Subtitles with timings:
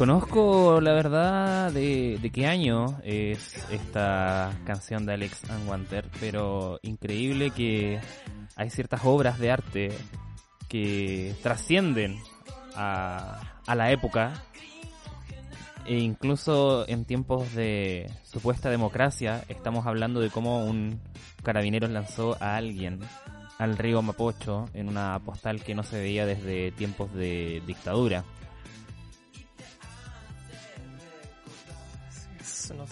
[0.00, 7.50] Desconozco la verdad de, de qué año es esta canción de Alex Anwanter, pero increíble
[7.50, 8.00] que
[8.56, 9.88] hay ciertas obras de arte
[10.70, 12.16] que trascienden
[12.74, 14.32] a, a la época
[15.84, 20.98] e incluso en tiempos de supuesta democracia estamos hablando de cómo un
[21.42, 23.00] carabinero lanzó a alguien
[23.58, 28.24] al río Mapocho en una postal que no se veía desde tiempos de dictadura.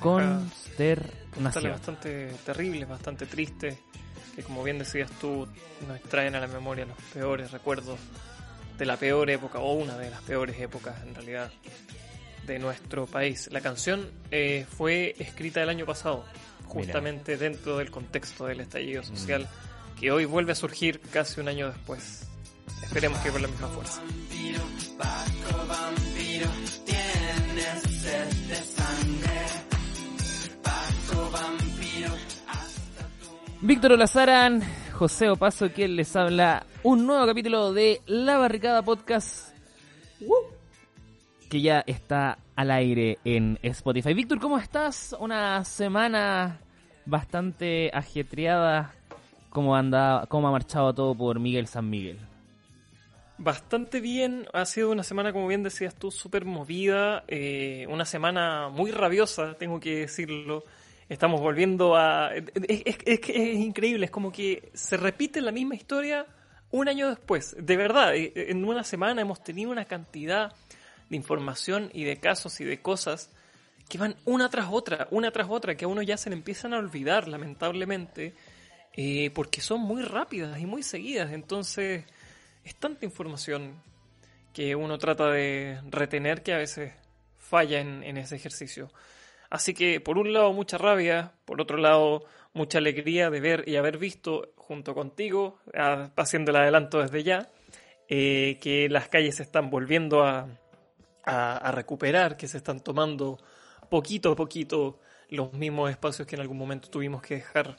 [0.01, 1.73] Consternación.
[1.73, 3.79] Bastante terrible, bastante triste,
[4.35, 5.47] que como bien decías tú,
[5.87, 7.99] nos traen a la memoria los peores recuerdos
[8.79, 11.51] de la peor época, o una de las peores épocas en realidad,
[12.47, 13.49] de nuestro país.
[13.53, 16.25] La canción eh, fue escrita el año pasado,
[16.67, 19.49] justamente dentro del contexto del estallido social,
[19.99, 22.29] que hoy vuelve a surgir casi un año después.
[22.83, 24.01] Esperemos que con la misma fuerza.
[24.01, 24.63] vampiro,
[24.97, 26.49] Paco vampiro,
[26.87, 28.78] tienes
[33.61, 39.53] Víctor Olazaran, José Opaso, quien les habla un nuevo capítulo de La Barricada Podcast.
[41.51, 44.15] Que ya está al aire en Spotify.
[44.15, 45.17] Víctor, ¿cómo estás?
[45.19, 46.61] Una semana
[47.05, 48.95] bastante ajetreada.
[49.51, 52.19] ¿Cómo, anda, ¿Cómo ha marchado todo por Miguel San Miguel?
[53.39, 58.69] Bastante bien, ha sido una semana, como bien decías tú, súper movida, eh, una semana
[58.69, 60.65] muy rabiosa, tengo que decirlo.
[61.09, 62.35] Estamos volviendo a...
[62.35, 66.27] Es, es- es es increíble, es como que se repite la misma historia
[66.71, 67.57] un año después.
[67.59, 70.53] De verdad, eh, en una semana hemos tenido una cantidad
[71.09, 73.31] de información y de casos y de cosas
[73.89, 76.75] que van una tras otra, una tras otra, que a uno ya se le empiezan
[76.75, 78.35] a olvidar, lamentablemente,
[78.93, 81.33] eh, porque son muy rápidas y muy seguidas.
[81.33, 82.05] Entonces,
[82.65, 83.81] es tanta información
[84.53, 86.93] que uno trata de retener que a veces
[87.39, 88.91] falla en, en ese ejercicio.
[89.51, 93.77] Así que, por un lado, mucha rabia, por otro lado, mucha alegría de ver y
[93.77, 95.59] haber visto junto contigo,
[96.17, 97.49] haciendo el adelanto desde ya,
[98.09, 100.49] eh, que las calles se están volviendo a,
[101.25, 103.39] a, a recuperar, que se están tomando
[103.89, 104.99] poquito a poquito
[105.31, 107.77] los mismos espacios que en algún momento tuvimos que dejar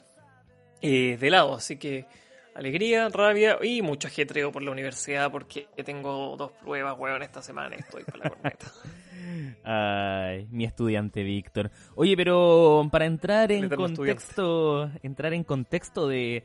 [0.82, 1.54] eh, de lado.
[1.54, 2.06] Así que
[2.54, 7.76] alegría, rabia y mucho ajetreo por la universidad porque tengo dos pruebas, weón, esta semana
[7.76, 8.66] y estoy para la corneta.
[9.64, 11.70] Ay, mi estudiante Víctor.
[11.94, 16.44] Oye, pero para entrar en contexto, entrar en contexto de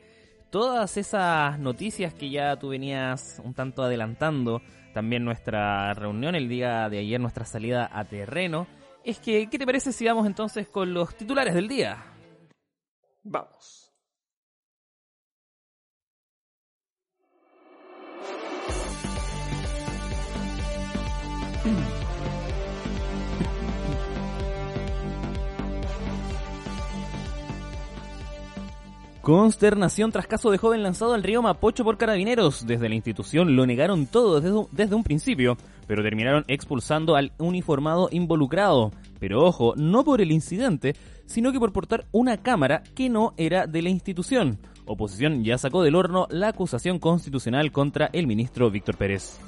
[0.50, 4.62] todas esas noticias que ya tú venías un tanto adelantando,
[4.94, 8.66] también nuestra reunión el día de ayer, nuestra salida a terreno,
[9.04, 12.02] es que, ¿qué te parece si vamos entonces con los titulares del día?
[13.22, 13.85] Vamos.
[29.26, 32.64] Consternación tras caso de joven lanzado al río Mapocho por carabineros.
[32.64, 35.56] Desde la institución lo negaron todo desde, desde un principio,
[35.88, 38.92] pero terminaron expulsando al uniformado involucrado.
[39.18, 40.94] Pero ojo, no por el incidente,
[41.24, 44.60] sino que por portar una cámara que no era de la institución.
[44.84, 49.40] Oposición ya sacó del horno la acusación constitucional contra el ministro Víctor Pérez.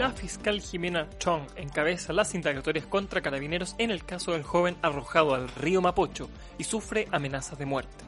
[0.00, 5.34] La fiscal Jimena Chong encabeza las indagatorias contra carabineros en el caso del joven arrojado
[5.34, 8.02] al río Mapocho y sufre amenazas de muerte.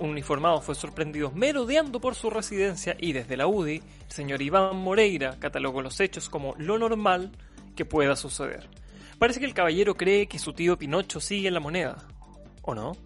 [0.00, 4.74] Un uniformado fue sorprendido merodeando por su residencia y desde la UDI, el señor Iván
[4.74, 7.30] Moreira catalogó los hechos como lo normal
[7.76, 8.68] que pueda suceder.
[9.20, 12.08] Parece que el caballero cree que su tío Pinocho sigue en la moneda.
[12.62, 12.96] ¿O no?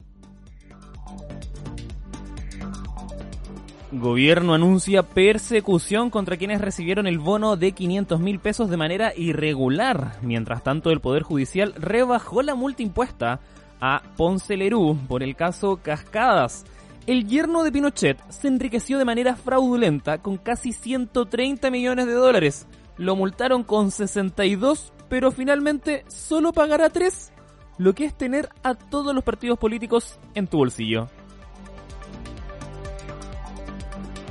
[3.93, 10.17] Gobierno anuncia persecución contra quienes recibieron el bono de 500 mil pesos de manera irregular.
[10.23, 13.41] Mientras tanto, el Poder Judicial rebajó la multa impuesta
[13.81, 16.65] a Ponce Lerú por el caso Cascadas.
[17.09, 22.69] El yerno de Pinochet se enriqueció de manera fraudulenta con casi 130 millones de dólares.
[22.97, 27.33] Lo multaron con 62, pero finalmente solo pagará 3,
[27.79, 31.09] lo que es tener a todos los partidos políticos en tu bolsillo.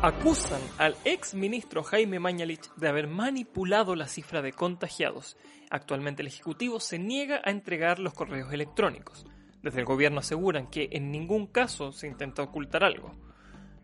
[0.02, 5.36] Acusan al ex ministro Jaime Mañalich de haber manipulado la cifra de contagiados.
[5.70, 9.26] Actualmente el Ejecutivo se niega a entregar los correos electrónicos.
[9.62, 13.12] Desde el gobierno aseguran que en ningún caso se intenta ocultar algo.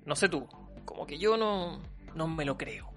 [0.05, 0.47] No sé tú,
[0.85, 1.81] como que yo no,
[2.15, 2.89] no me lo creo.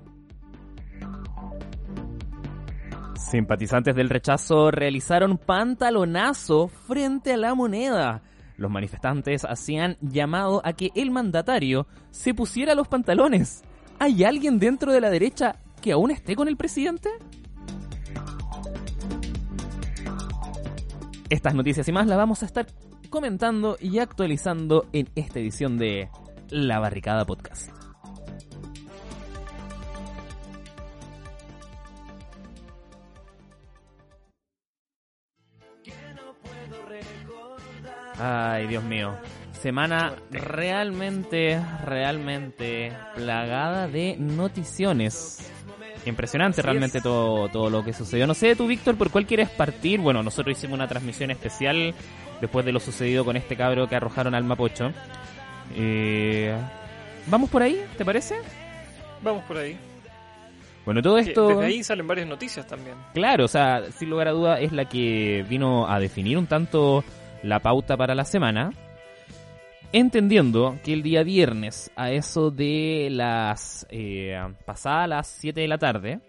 [3.17, 8.23] Simpatizantes del rechazo realizaron pantalonazo frente a la moneda.
[8.59, 13.63] Los manifestantes hacían llamado a que el mandatario se pusiera los pantalones.
[14.01, 17.09] ¿Hay alguien dentro de la derecha que aún esté con el presidente?
[21.31, 22.67] Estas noticias y más las vamos a estar
[23.11, 26.11] comentando y actualizando en esta edición de
[26.51, 27.71] La Barricada Podcast.
[38.19, 39.15] Ay, Dios mío.
[39.61, 45.51] Semana realmente, realmente plagada de noticiones.
[46.07, 48.27] Impresionante realmente todo, todo lo que sucedió.
[48.27, 50.01] No sé, tú, Víctor, ¿por cuál quieres partir?
[50.01, 51.95] Bueno, nosotros hicimos una transmisión especial
[52.41, 54.93] después de lo sucedido con este cabro que arrojaron al Mapocho.
[55.75, 56.57] Eh,
[57.27, 57.85] ¿Vamos por ahí?
[57.97, 58.37] ¿Te parece?
[59.23, 59.77] Vamos por ahí.
[60.85, 61.49] Bueno, todo esto...
[61.49, 62.97] Desde ahí salen varias noticias también.
[63.13, 67.05] Claro, o sea, sin lugar a duda es la que vino a definir un tanto
[67.43, 68.71] la pauta para la semana.
[69.93, 75.79] Entendiendo que el día viernes, a eso de las eh, pasadas las 7 de la
[75.79, 76.21] tarde,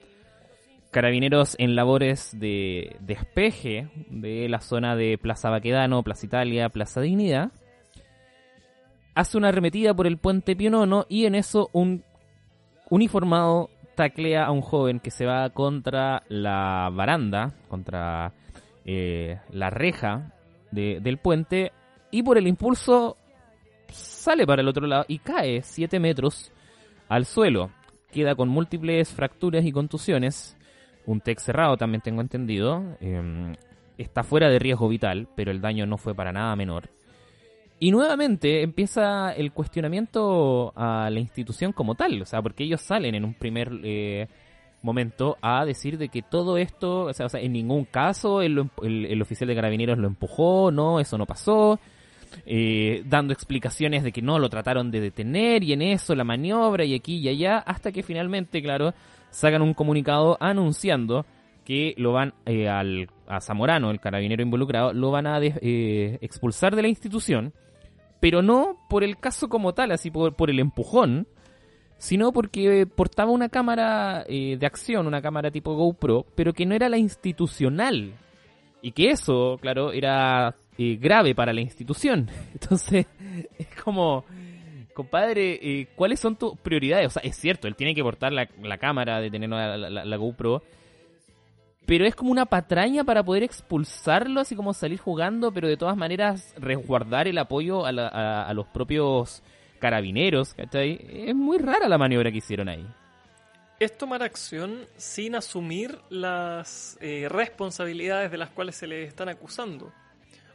[0.91, 7.51] carabineros en labores de despeje de la zona de Plaza Baquedano, Plaza Italia, Plaza Dignidad,
[9.13, 12.03] hace una arremetida por el puente Pionono y en eso un
[12.89, 18.31] uniformado taclea a un joven que se va contra la baranda, contra
[18.85, 20.33] eh, la reja
[20.71, 21.71] de- del puente
[22.11, 23.17] y por el impulso
[23.89, 26.51] sale para el otro lado y cae 7 metros
[27.07, 27.71] al suelo.
[28.11, 30.57] Queda con múltiples fracturas y contusiones.
[31.05, 32.83] Un TEC cerrado también tengo entendido.
[33.01, 33.53] Eh,
[33.97, 36.89] está fuera de riesgo vital, pero el daño no fue para nada menor.
[37.79, 43.15] Y nuevamente empieza el cuestionamiento a la institución como tal, o sea, porque ellos salen
[43.15, 44.27] en un primer eh,
[44.81, 48.69] momento a decir de que todo esto, o sea, o sea, en ningún caso el,
[48.83, 51.79] el- el oficial de carabineros lo empujó, no, eso no pasó,
[52.45, 56.85] eh, dando explicaciones de que no lo trataron de detener y en eso la maniobra
[56.85, 58.93] y aquí y allá, hasta que finalmente, claro,
[59.31, 61.25] sacan un comunicado anunciando
[61.65, 66.17] que lo van eh, al, a Zamorano, el carabinero involucrado, lo van a des- eh,
[66.21, 67.53] expulsar de la institución,
[68.19, 71.27] pero no por el caso como tal, así por, por el empujón,
[71.99, 76.73] sino porque portaba una cámara eh, de acción, una cámara tipo GoPro, pero que no
[76.73, 78.13] era la institucional.
[78.81, 82.29] Y que eso, claro, era eh, grave para la institución.
[82.53, 83.05] Entonces,
[83.57, 84.23] es como,
[84.93, 87.07] compadre, eh, ¿cuáles son tus prioridades?
[87.07, 90.15] O sea, es cierto, él tiene que portar la, la cámara de tener la, la-
[90.17, 90.63] GoPro,
[91.85, 95.97] pero es como una patraña para poder expulsarlo, así como salir jugando, pero de todas
[95.97, 99.43] maneras resguardar el apoyo a, a- a los propios
[99.79, 100.99] carabineros, ¿cachai?
[101.27, 102.85] Es muy rara la maniobra que hicieron ahí.
[103.79, 109.91] Es tomar acción sin asumir las eh, responsabilidades de las cuales se le están acusando.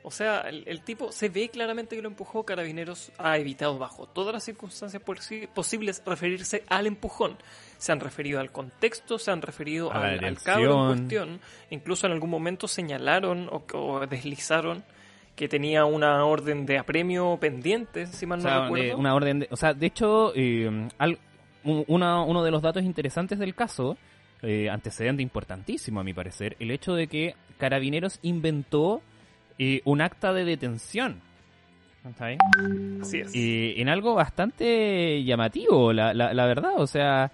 [0.07, 4.07] O sea, el, el tipo se ve claramente que lo empujó, Carabineros ha evitado bajo
[4.07, 7.39] todas las circunstancias posi- posibles referirse al empujón.
[7.79, 11.41] Se han referido al contexto, se han referido al, al cabro en cuestión,
[11.71, 14.85] incluso en algún momento señalaron o, o deslizaron
[15.37, 18.85] que tenía una orden de apremio pendiente, si mal O no sea, recuerdo.
[18.87, 21.19] de- una orden de, o sea, de hecho, eh, al-
[21.65, 23.97] una- uno de los datos interesantes del caso,
[24.43, 29.01] eh, antecedente importantísimo a mi parecer, el hecho de que Carabineros inventó
[29.59, 31.21] eh, un acta de detención.
[32.05, 32.37] ¿Está ahí?
[33.01, 33.31] Así es.
[33.35, 36.73] En algo bastante llamativo, la, la, la verdad.
[36.77, 37.31] O sea,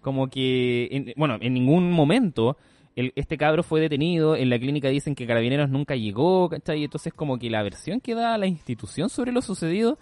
[0.00, 2.56] como que, en- bueno, en ningún momento
[2.96, 4.36] este cabro fue detenido.
[4.36, 6.84] En la clínica dicen que Carabineros nunca llegó, ¿cachai?
[6.84, 9.98] Entonces, como que la versión que da la institución sobre lo sucedido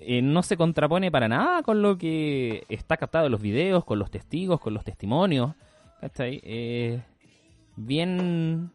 [0.00, 3.98] eh, no se contrapone para nada con lo que está captado en los videos, con
[3.98, 5.54] los testigos, con los testimonios,
[6.00, 6.40] ¿cachai?
[6.44, 7.00] Eh,
[7.76, 8.70] bien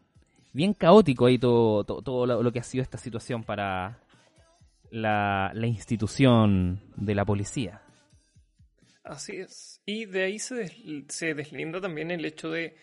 [0.52, 3.98] bien caótico ahí todo, todo, lo que ha sido esta situación para
[4.90, 7.80] la, la institución de la policía.
[9.04, 9.80] Así es.
[9.86, 10.76] Y de ahí se, des-
[11.08, 12.76] se deslinda también el hecho de,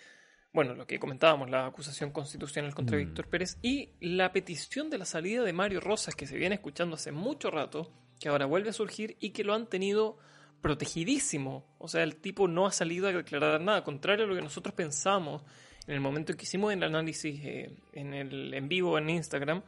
[0.60, 3.00] bueno, lo que comentábamos, la acusación constitucional contra Mm.
[3.00, 6.96] Víctor Pérez y la petición de la salida de Mario Rosas, que se viene escuchando
[6.96, 7.90] hace mucho rato,
[8.20, 10.18] que ahora vuelve a surgir y que lo han tenido
[10.62, 11.66] protegidísimo.
[11.78, 14.74] O sea, el tipo no ha salido a declarar nada, contrario a lo que nosotros
[14.76, 15.44] pensamos
[15.88, 19.62] en el momento en que hicimos el análisis eh, en el en vivo en Instagram.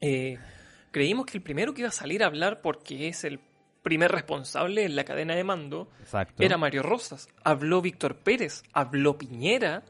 [0.00, 0.38] eh,
[0.90, 3.40] creímos que el primero que iba a salir a hablar porque es el
[3.82, 6.42] primer responsable en la cadena de mando Exacto.
[6.42, 7.28] era Mario Rosas.
[7.42, 9.82] Habló Víctor Pérez, habló Piñera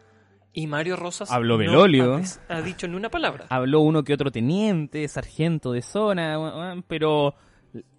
[0.54, 2.20] y Mario Rosas Habló no Belolio.
[2.48, 3.46] ha, ha dicho ni una palabra.
[3.50, 7.34] Habló uno que otro teniente, sargento de zona, pero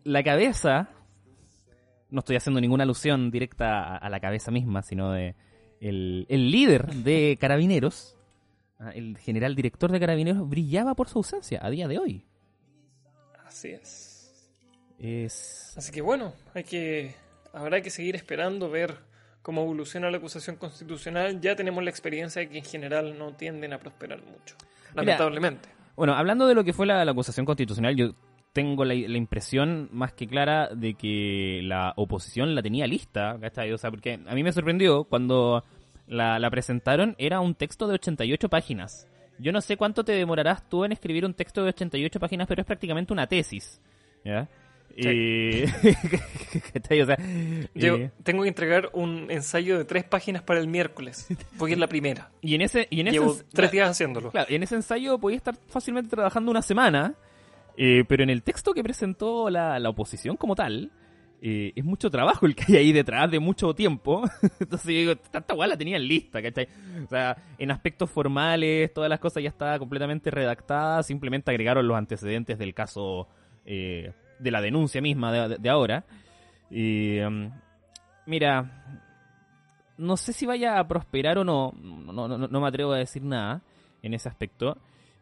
[0.04, 0.90] la cabeza,
[2.10, 5.36] no estoy haciendo ninguna alusión directa a, a la cabeza misma, sino de
[5.82, 8.18] el, el líder de carabineros,
[8.80, 12.26] ah, el general director de carabineros, brillaba por su ausencia a día de hoy.
[13.46, 14.12] Así es.
[14.98, 17.16] Es Así que bueno, hay que
[17.54, 18.96] habrá que seguir esperando ver
[19.46, 21.40] cómo evoluciona la acusación constitucional.
[21.40, 24.56] Ya tenemos la experiencia de que en general no tienden a prosperar mucho,
[24.96, 25.70] lamentablemente.
[25.96, 28.16] Bueno, hablando de lo que fue la, la acusación constitucional, yo
[28.54, 33.72] tengo la, la impresión más que clara de que la oposición la tenía lista, ¿cachai?
[33.72, 35.64] O sea, porque a mí me sorprendió cuando
[36.08, 39.08] la, la presentaron, era un texto de 88 páginas.
[39.38, 42.62] Yo no sé cuánto te demorarás tú en escribir un texto de 88 páginas, pero
[42.62, 43.80] es prácticamente una tesis,
[44.24, 44.50] ¿ya?
[44.98, 45.10] Sí.
[45.10, 45.66] Y-
[46.74, 47.02] ¿cachai?
[47.02, 47.18] O sea,
[47.74, 51.88] Yo tengo que entregar un ensayo de tres páginas para el miércoles, porque es la
[51.88, 52.32] primera.
[52.42, 52.88] y en ese...
[52.90, 54.32] Y en ese Llevo tres días haciéndolo.
[54.32, 57.16] Claro, en ese ensayo podía estar fácilmente trabajando una semana,
[57.78, 60.92] eh, pero en el texto que presentó la, la oposición como tal,
[61.42, 64.24] eh, es mucho trabajo el que hay ahí detrás de mucho tiempo.
[64.60, 66.70] Entonces yo digo, tanta guay la tenían lista, ¿cachai?
[67.04, 71.98] O sea, en aspectos formales, todas las cosas ya estaban completamente redactadas, simplemente agregaron los
[71.98, 73.28] antecedentes del caso
[73.66, 76.06] eh, de la denuncia misma de, de- ahora.
[76.70, 77.52] Y, um,
[78.26, 79.12] mira,
[79.98, 83.24] no sé si vaya a prosperar o no, no, no, no me atrevo a decir
[83.24, 83.62] nada
[84.02, 84.78] en ese aspecto,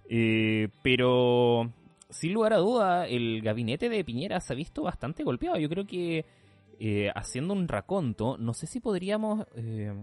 [0.10, 1.72] eh, pero
[2.10, 5.58] sin lugar a duda el gabinete de Piñera se ha visto bastante golpeado.
[5.58, 6.26] Yo creo que
[6.80, 9.94] eh, haciendo un raconto, no sé si podríamos eh,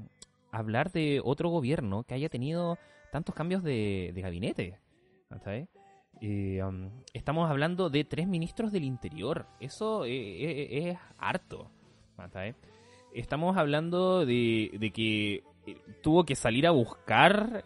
[0.52, 2.79] hablar de otro gobierno que haya tenido
[3.12, 4.79] tantos cambios de, de gabinete.
[5.29, 5.69] ¿cachai?
[6.20, 9.46] Eh, um, estamos hablando de tres ministros del interior.
[9.58, 11.70] Eso eh, eh, es harto.
[13.14, 17.64] Estamos hablando de, de que eh, tuvo que salir a buscar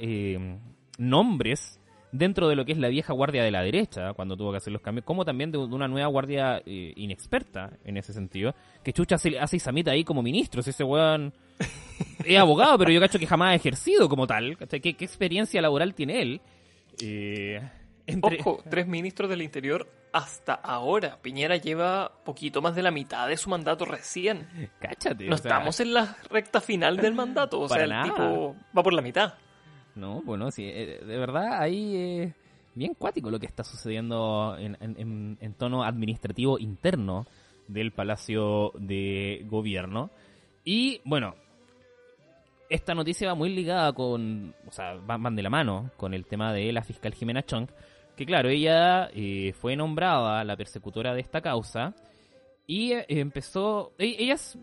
[0.97, 1.81] nombres
[2.15, 4.73] dentro de lo que es la vieja guardia de la derecha, cuando tuvo que hacer
[4.73, 9.17] los cambios, como también de, una nueva guardia eh, inexperta en ese sentido, que Chucha
[9.17, 11.35] hace, hace Isamita ahí como ministro, si ese weón
[12.25, 14.57] es abogado, pero yo cacho que jamás ha ejercido como tal.
[14.57, 16.41] ¿Qué, qué experiencia laboral tiene él?
[17.03, 17.61] Eh,
[18.07, 21.19] entre- Ojo, tres ministros del Interior hasta ahora.
[21.21, 24.71] Piñera lleva poquito más de la mitad de su mandato recién.
[24.79, 25.27] Cáchate.
[25.27, 27.61] No o sea, estamos en la recta final del mandato.
[27.61, 28.05] O sea, el nada.
[28.05, 29.35] tipo va por la mitad.
[29.97, 32.35] No, bueno, sí, eh, de verdad ahí es
[32.75, 37.27] bien cuático lo que está sucediendo en, en- en- tono administrativo interno
[37.69, 40.11] del Palacio de Gobierno.
[40.65, 41.35] Y bueno,
[42.69, 46.53] esta noticia va muy ligada con, o sea, van de la mano con el tema
[46.53, 47.69] de la fiscal Jimena Chong,
[48.17, 51.95] que claro, ella eh, fue nombrada la persecutora de esta causa
[52.67, 54.57] y eh, empezó, e- ella es,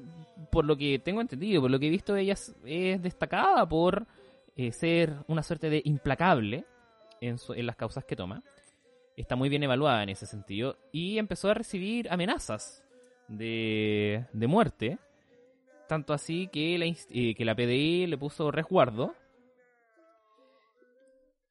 [0.51, 4.05] por lo que tengo entendido, por lo que he visto, ella es, es destacada por
[4.55, 6.65] eh, ser una suerte de implacable
[7.19, 8.41] en, su- en las causas que toma.
[9.17, 10.77] Está muy bien evaluada en ese sentido.
[10.91, 12.83] Y empezó a recibir amenazas
[13.27, 14.97] de, de muerte.
[15.87, 19.13] Tanto así que la, eh, que la PDI le puso resguardo.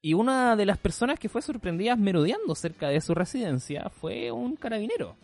[0.01, 4.55] Y una de las personas que fue sorprendida merodeando cerca de su residencia fue un
[4.55, 5.15] carabinero.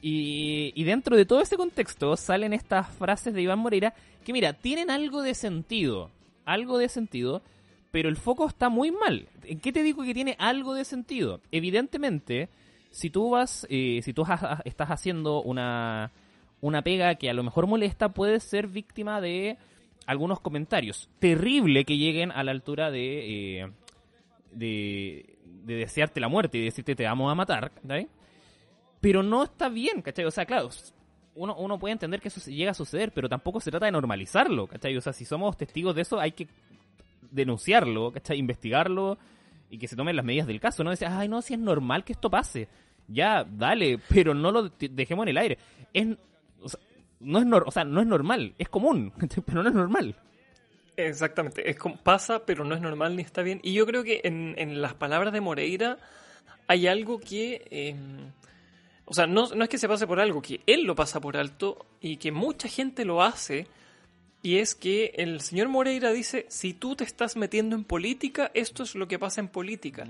[0.00, 3.94] Y, y dentro de todo ese contexto salen estas frases de Iván Moreira
[4.24, 6.10] que, mira, tienen algo de sentido.
[6.44, 7.42] Algo de sentido.
[7.94, 9.28] pero el foco está muy mal.
[9.44, 11.40] ¿En qué te digo que tiene algo de sentido?
[11.52, 12.48] Evidentemente,
[12.90, 14.24] si tú vas, eh, si tú
[14.64, 16.10] estás haciendo una,
[16.60, 19.58] una pega que a lo mejor molesta, puedes ser víctima de
[20.06, 21.08] algunos comentarios.
[21.18, 23.70] Terrible que lleguen a la altura de, eh,
[24.52, 27.72] de, de desearte la muerte y decirte te vamos a matar.
[29.00, 30.24] Pero no está bien, ¿cachai?
[30.24, 30.70] O sea, claro,
[31.34, 34.66] uno, uno puede entender que eso llega a suceder, pero tampoco se trata de normalizarlo,
[34.66, 34.96] ¿cachai?
[34.96, 36.48] O sea, si somos testigos de eso, hay que
[37.30, 38.38] denunciarlo, ¿cachai?
[38.38, 39.18] Investigarlo
[39.70, 40.90] y que se tomen las medidas del caso, ¿no?
[40.90, 42.68] Decir, ay, no, si es normal que esto pase.
[43.08, 45.58] Ya, dale, pero no lo de- dejemos en el aire.
[45.92, 46.06] Es,
[46.62, 46.68] o
[47.24, 49.12] no es, nor- o sea, no es normal, es común,
[49.46, 50.16] pero no es normal.
[50.96, 53.60] Exactamente, es como pasa, pero no es normal ni está bien.
[53.62, 55.98] Y yo creo que en, en las palabras de Moreira
[56.68, 57.96] hay algo que, eh,
[59.04, 61.36] o sea, no, no es que se pase por algo, que él lo pasa por
[61.36, 63.66] alto y que mucha gente lo hace.
[64.44, 68.82] Y es que el señor Moreira dice, si tú te estás metiendo en política, esto
[68.82, 70.04] es lo que pasa en política.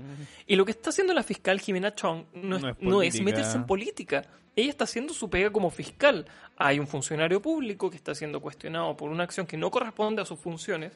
[0.45, 3.13] Y lo que está haciendo la fiscal Jimena Chong no es, No es no es
[3.13, 3.23] política.
[3.23, 4.25] meterse en política.
[4.53, 6.25] Ella está haciendo su pega como fiscal.
[6.57, 10.25] Hay un funcionario público que está siendo cuestionado por una acción que no corresponde a
[10.25, 10.91] sus funciones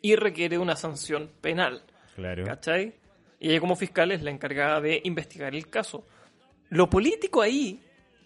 [0.00, 1.84] y requiere una sanción penal.
[2.16, 2.44] Claro.
[2.44, 2.94] ¿Cachai?
[3.38, 6.04] Y ella como fiscal es la encargada de investigar el caso.
[6.68, 7.80] Lo político ahí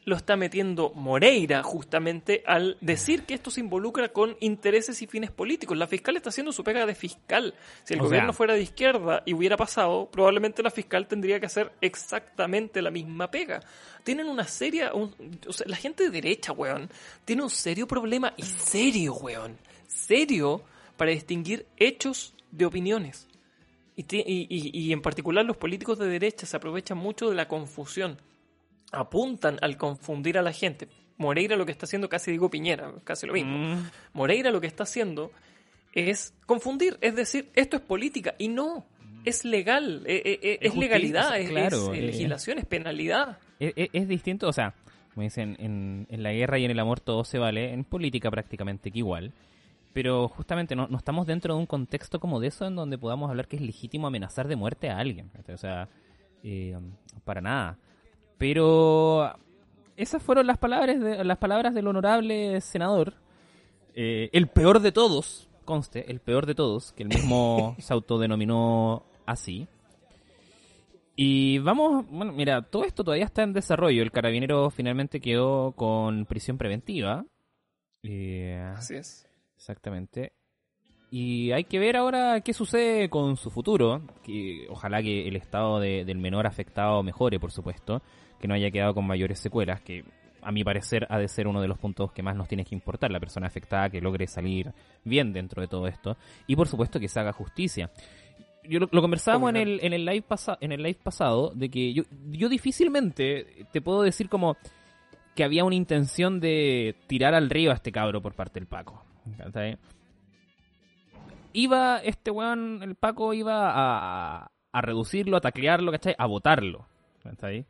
[0.06, 5.32] lo está metiendo Moreira justamente al decir que esto se involucra con intereses y fines
[5.32, 5.76] políticos.
[5.76, 7.52] La fiscal está haciendo su pega de fiscal.
[7.82, 11.40] Si el O gobierno sea- fuera de izquierda y hubiera pasado, probablemente la fiscal tendría
[11.40, 13.60] que hacer exactamente la misma pega.
[14.04, 14.94] Tienen una seria...
[14.94, 15.12] un-
[15.46, 16.88] o sea, la gente de derecha, weón,
[17.24, 19.58] tiene un serio problema, y serio, weón,
[19.88, 20.62] serio,
[20.96, 23.26] para distinguir hechos de opiniones.
[23.96, 28.18] Y- y- y en particular los políticos de derecha se aprovechan mucho de la confusión.
[28.96, 30.88] Apuntan al confundir a la gente.
[31.18, 33.56] Moreira lo que está haciendo, casi digo Piñera, casi lo mismo.
[33.56, 35.30] Mm, Moreira lo que está haciendo
[35.92, 38.86] es confundir, es decir, esto es política y no,
[39.24, 43.38] es legal, eh, eh, eh, Es es, legalidad, es, claro, es, eh, legislación, es penalidad.
[43.58, 44.74] es, distinto, o sea,
[45.14, 48.30] como dicen, en, en la guerra y en el amor todo se vale, en política
[48.30, 49.32] prácticamente que igual.
[49.96, 53.30] Pero justamente no, no estamos dentro de un contexto como de eso en donde podamos
[53.30, 55.30] hablar que es legítimo amenazar de muerte a alguien.
[55.48, 55.88] O sea,
[56.42, 56.76] eh,
[57.24, 57.78] para nada.
[58.38, 59.32] Pero
[59.96, 63.14] esas fueron las palabras, de, las palabras del honorable senador.
[63.94, 69.04] Eh, el peor de todos, conste, el peor de todos, que el mismo se autodenominó
[69.24, 69.66] así.
[71.18, 74.02] Y vamos, bueno, mira, todo esto todavía está en desarrollo.
[74.02, 77.24] El carabinero finalmente quedó con prisión preventiva.
[78.02, 79.26] Eh, Así es.
[79.56, 80.32] Exactamente.
[81.10, 84.02] Y hay que ver ahora qué sucede con su futuro.
[84.22, 88.02] Que ojalá que el estado de- del menor afectado mejore, por supuesto.
[88.40, 89.80] Que no haya quedado con mayores secuelas.
[89.80, 90.04] Que
[90.42, 92.74] a mi parecer ha de ser uno de los puntos que más nos tiene que
[92.74, 93.10] importar.
[93.10, 94.72] La persona afectada que logre salir
[95.04, 96.16] bien dentro de todo esto.
[96.46, 97.90] Y por supuesto que se haga justicia.
[98.68, 101.68] Yo lo, lo conversábamos en el, en el live pasa, en el live pasado de
[101.68, 104.56] que yo, yo difícilmente te puedo decir como
[105.36, 109.04] que había una intención de tirar al río a este cabro por parte del Paco.
[109.36, 109.78] ¿cachai?
[111.52, 116.14] Iba, este weón, el Paco iba a, a reducirlo, a taclearlo, ¿cachai?
[116.18, 116.86] A botarlo.
[117.22, 117.66] ¿cachai?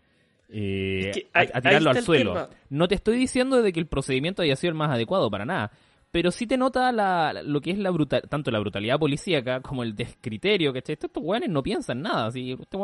[0.49, 2.33] Eh, Es que a- tirarlo al el suelo.
[2.33, 2.49] tema.
[2.71, 5.71] No te estoy diciendo de que el procedimiento haya sido el más adecuado para nada.
[6.13, 9.83] Pero sí te nota la, lo que es la brutal, tanto la brutalidad policíaca como
[9.83, 10.95] el descriterio, ¿cachai?
[10.95, 12.27] Estos, weones no piensan nada.
[12.27, 12.79] Así, este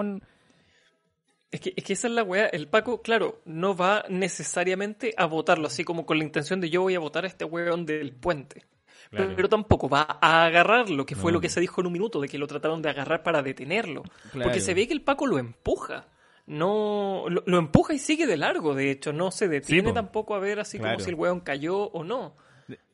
[1.51, 2.47] Es que, es que esa es la weá.
[2.47, 6.83] El Paco, claro, no va necesariamente a votarlo, así como con la intención de yo
[6.83, 8.65] voy a votar a este weón del puente.
[9.11, 9.27] Claro.
[9.27, 11.37] Pero, pero tampoco va a agarrarlo, que fue No.
[11.37, 14.03] lo que se dijo en un minuto, de que lo trataron de agarrar para detenerlo.
[14.33, 14.45] Claro.
[14.45, 16.07] Porque se ve que el Paco lo empuja.
[16.47, 19.95] No, lo, lo empuja y sigue de largo, de hecho, no se detiene po.
[19.95, 20.95] tampoco a ver así Claro.
[20.95, 22.35] como si el weón cayó o no.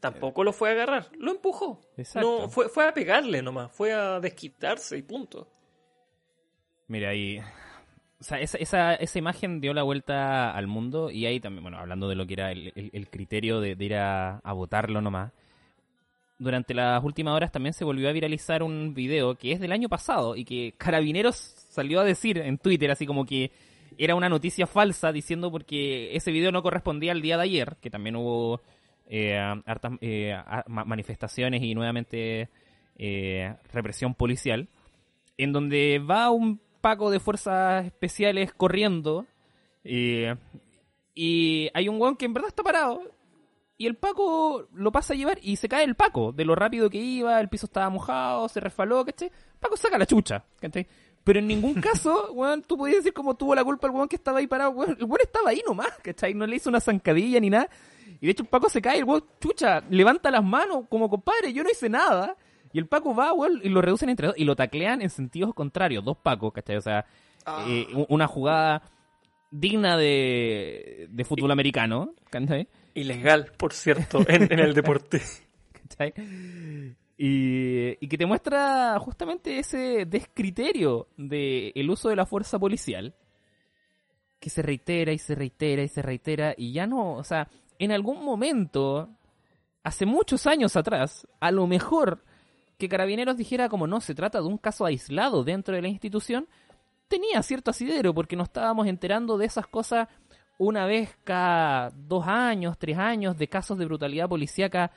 [0.01, 1.81] Tampoco lo fue a agarrar, lo empujó.
[1.97, 2.41] Exacto.
[2.43, 5.49] No, fue, fue a pegarle nomás, fue a desquitarse y punto.
[6.89, 7.39] Mira, ahí.
[8.21, 11.79] O sea, esa, esa, esa imagen dio la vuelta al mundo y ahí también, bueno,
[11.79, 15.01] hablando de lo que era el, el- el criterio de, de ir a, a votarlo
[15.01, 15.33] nomás.
[16.41, 19.89] Durante las últimas horas también se volvió a viralizar un video que es del año
[19.89, 23.53] pasado y que Carabineros salió a decir en Twitter así como que
[23.97, 27.89] era una noticia falsa diciendo porque ese video no correspondía al día de ayer, que
[27.89, 28.61] también hubo
[29.07, 30.37] eh, hartas eh,
[30.67, 32.49] manifestaciones y nuevamente
[32.97, 34.69] eh, represión policial
[35.37, 39.27] en donde va un Paco de fuerzas especiales corriendo
[39.85, 40.35] eh,
[41.15, 43.03] y hay un weón que en verdad está parado
[43.77, 46.91] y el Paco lo pasa a llevar y se cae el Paco de lo rápido
[46.91, 49.31] que iba, el piso estaba mojado, se resbaló, ¿cachai?
[49.61, 50.87] Paco saca la chucha, ¿cachai?
[51.29, 54.17] Pero en ningún caso, weón, tú podías decir como tuvo la culpa el weón que
[54.17, 54.97] estaba ahí parado, weón.
[54.99, 56.33] El weón estaba ahí nomás, ¿cachai?
[56.33, 57.69] No le hizo una zancadilla ni nada.
[58.19, 61.53] Y de hecho el Paco se cae, el weón, chucha, levanta las manos como compadre,
[61.53, 62.35] yo no hice nada.
[62.73, 65.53] Y el Paco va, weón, y lo reducen entre dos y lo taclean en sentidos
[65.53, 66.03] contrarios.
[66.03, 66.77] Dos Pacos, ¿cachai?
[66.77, 67.05] O sea,
[67.45, 67.65] Ah.
[67.69, 68.83] eh, una jugada
[69.51, 72.69] digna de, de fútbol americano, ¿cachai?
[72.95, 75.23] Ilegal, por cierto, en, en el deporte.
[75.73, 76.13] ¿cachai?
[77.21, 83.13] Y, y que te muestra justamente ese descriterio del el uso de la fuerza policial
[84.39, 87.93] que se reitera y se reitera y se reitera y ya no, o sea, en
[87.93, 89.09] algún momento,
[89.83, 92.25] hace muchos años atrás, a lo mejor
[92.77, 96.47] que Carabineros dijera como no, se trata de un caso aislado dentro de la institución,
[97.09, 100.09] tenía cierto asidero porque nos estábamos enterando de esas cosas
[100.59, 104.91] una vez cada dos años, tres años, de casos de brutalidad policíaca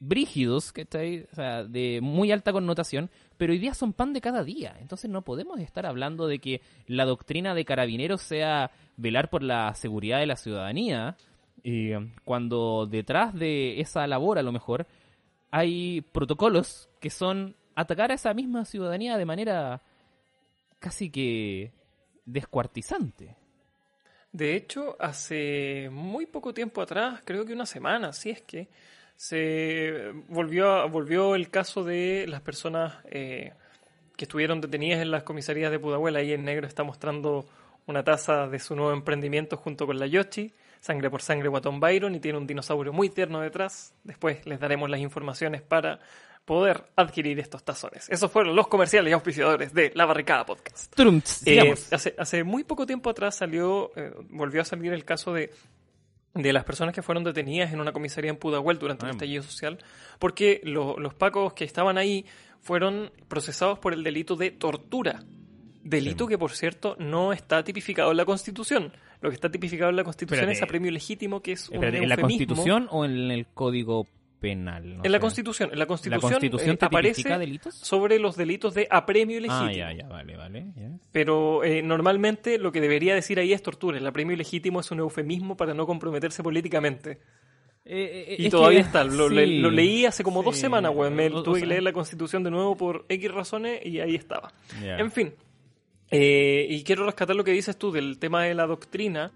[0.00, 1.26] brígidos, ¿cachai?
[1.32, 4.76] O sea, de muy alta connotación, pero hoy día son pan de cada día.
[4.80, 9.74] Entonces no podemos estar hablando de que la doctrina de carabineros sea velar por la
[9.74, 11.16] seguridad de la ciudadanía,
[11.62, 14.86] y eh, cuando detrás de esa labor a lo mejor
[15.50, 19.82] hay protocolos que son atacar a esa misma ciudadanía de manera
[20.78, 21.72] casi que
[22.24, 23.36] descuartizante.
[24.32, 28.68] De hecho, hace muy poco tiempo atrás, creo que una semana, si es que,
[29.18, 33.52] se volvió, volvió el caso de las personas eh,
[34.16, 36.14] que estuvieron detenidas en las comisarías de Pudahuel.
[36.14, 37.44] Ahí en negro está mostrando
[37.86, 42.14] una taza de su nuevo emprendimiento junto con la Yoshi, Sangre por Sangre Guatón Byron,
[42.14, 43.92] y tiene un dinosaurio muy tierno detrás.
[44.04, 45.98] Después les daremos las informaciones para
[46.44, 48.08] poder adquirir estos tazones.
[48.08, 50.94] Esos fueron los comerciales y auspiciadores de La Barricada Podcast.
[50.94, 55.32] Trunts, Eh, hace, hace muy poco tiempo atrás salió, eh, volvió a salir el caso
[55.32, 55.50] de,
[56.42, 59.78] de las personas que fueron detenidas en una comisaría en Pudahuel durante el estallido social,
[60.18, 62.24] porque lo- los pacos que estaban ahí
[62.60, 65.20] fueron procesados por el delito de tortura.
[65.82, 66.30] Delito Sí.
[66.30, 68.92] que, por cierto, no está tipificado en la Constitución.
[69.20, 70.58] Lo que está tipificado en la Constitución Espérate.
[70.58, 72.16] es apremio legítimo, que es un Espérate, ¿En la.
[72.16, 74.06] Constitución o en el Código
[74.40, 74.98] Penal?
[74.98, 75.18] No en la.
[75.20, 75.70] Constitución.
[75.72, 77.74] En la ¿La Constitución, Constitución eh, te aparece delitos?
[77.74, 79.64] sobre los delitos de apremio legítimo.
[79.68, 80.66] Ah, ya, ya, vale, vale.
[81.12, 83.98] Pero eh, normalmente lo que debería decir ahí es tortura.
[83.98, 87.18] El apremio ilegítimo es un eufemismo para no comprometerse políticamente.
[87.84, 89.02] Eh, Y todavía está.
[89.02, 91.14] Lo, sí, le- lo leí hace como dos semanas, weón.
[91.14, 94.14] Me O- o tuve que leer la constitución de nuevo por X razones y ahí
[94.14, 94.52] estaba.
[94.82, 95.32] En fin.
[96.10, 99.32] Eh, y quiero rescatar lo que dices tú del tema de la doctrina.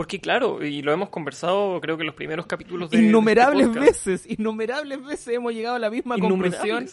[0.00, 2.96] Porque claro, y lo hemos conversado creo que en los primeros capítulos de...
[2.96, 6.88] de este Innumerables veces, innumerables veces hemos llegado a la misma conclusión.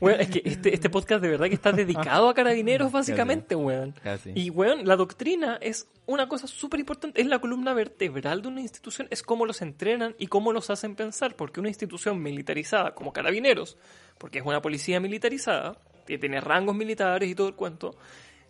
[0.00, 3.96] Weón, es que este, este podcast de verdad que está dedicado a carabineros básicamente, weón.
[4.36, 7.20] Y, weón, la doctrina es una cosa súper importante.
[7.20, 9.08] Es la columna vertebral de una institución.
[9.10, 11.34] Es cómo los entrenan y cómo los hacen pensar.
[11.34, 13.76] Porque una institución militarizada como carabineros,
[14.18, 17.96] porque es una policía militarizada, que tiene rangos militares y todo el cuento,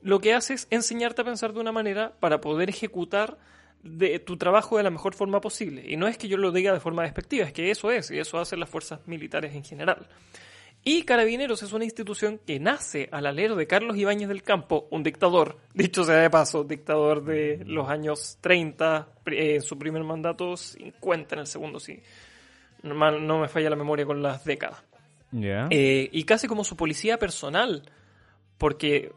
[0.03, 3.39] lo que hace es enseñarte a pensar de una manera para poder ejecutar
[3.83, 5.83] de tu trabajo de la mejor forma posible.
[5.87, 8.19] Y no es que yo lo diga de forma despectiva, es que eso es, y
[8.19, 10.07] eso hacen las fuerzas militares en general.
[10.85, 15.03] Y Carabineros es una institución que nace al alero de Carlos Ibáñez del Campo, un
[15.05, 20.03] dictador, dicho sea de paso, dictador de los años 30, pri- eh, en su primer
[20.03, 22.01] mandato 50 en el segundo, sí.
[22.83, 24.83] No, no me falla la memoria con las décadas.
[25.71, 27.83] Eh, y casi como su policía personal,
[28.59, 29.13] porque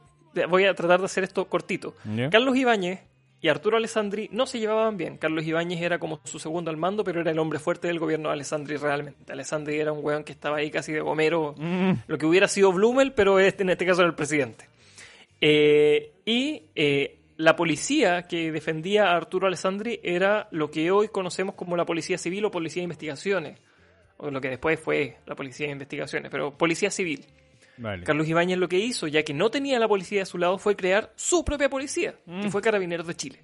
[0.49, 1.95] voy a tratar de hacer esto cortito.
[2.30, 2.99] Carlos Ibáñez
[3.46, 5.18] y Arturo Alessandri no se llevaban bien.
[5.18, 8.30] Carlos Ibáñez era como su segundo al mando, pero era el hombre fuerte del gobierno
[8.30, 9.32] de Alessandri realmente.
[9.32, 12.72] Alessandri era un weón que estaba ahí casi de gomero, Mm, lo que hubiera sido
[12.74, 14.68] Blumel, pero este, en este caso era el presidente.
[15.40, 21.54] Eh, y eh, la policía que defendía a Arturo Alessandri era lo que hoy conocemos
[21.54, 23.60] como la policía civil o policía de investigaciones,
[24.18, 27.24] o lo que después fue la policía de investigaciones, pero policía civil.
[27.78, 28.04] Vale.
[28.04, 30.76] Carlos Ibáñez lo que hizo, ya que no tenía la policía de su lado, fue
[30.76, 32.42] crear su propia policía, Mm.
[32.44, 33.40] que fue Carabineros de Chile.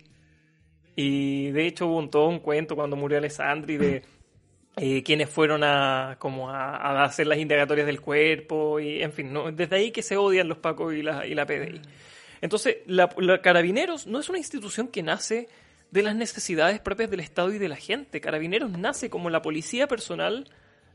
[0.96, 4.04] Y de hecho hubo un, todo un cuento cuando murió Alessandri de
[4.78, 9.32] eh, quienes fueron a como a, a hacer las indagatorias del cuerpo y en fin,
[9.32, 9.52] ¿no?
[9.52, 11.82] desde ahí que se odian los Pacos y la, y la PDI.
[12.42, 15.48] Entonces, la, la Carabineros no es una institución que nace
[15.92, 18.20] de las necesidades propias del Estado y de la gente.
[18.22, 20.50] Carabineros nace como la policía personal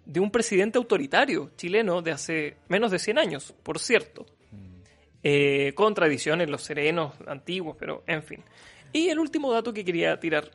[0.06, 4.24] de un presidente autoritario chileno de hace menos de 100 años, por cierto.
[5.22, 8.44] Eh, con tradiciones, los serenos antiguos, pero en fin.
[8.92, 10.52] Y el último dato que quería tirar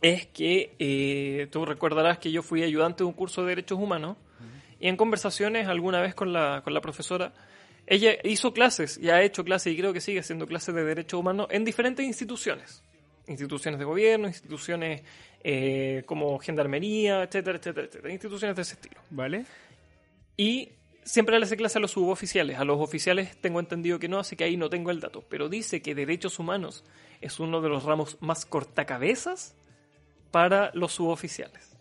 [0.00, 4.16] es que eh, tú recordarás que yo fui ayudante de un curso de derechos humanos
[4.78, 7.32] y en conversaciones alguna vez con la, con la profesora,
[7.86, 11.18] ella hizo clases y ha hecho clases y creo que sigue haciendo clases de derechos
[11.18, 12.82] humanos en diferentes instituciones.
[13.28, 15.02] Instituciones de gobierno, instituciones
[15.44, 18.12] eh, como gendarmería, etcétera, etcétera, etcétera.
[18.12, 19.00] Instituciones de ese estilo.
[19.10, 19.44] Vale.
[20.36, 20.70] Y
[21.04, 22.58] siempre le hace clase a los suboficiales.
[22.58, 25.24] A los oficiales tengo entendido que no, así que ahí no tengo el dato.
[25.28, 26.84] Pero dice que derechos humanos
[27.20, 29.54] es uno de los ramos más cortacabezas
[30.30, 31.76] para los suboficiales.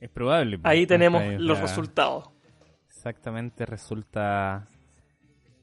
[0.00, 0.58] Es probable.
[0.58, 0.70] pues.
[0.70, 2.30] Ahí tenemos Ahí, los resultados.
[2.88, 4.66] exactamente resulta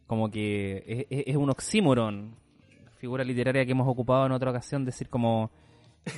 [0.06, 2.36] como que es, es- es un oxímoron,
[2.97, 5.49] figura literaria que hemos ocupado en otra ocasión, decir como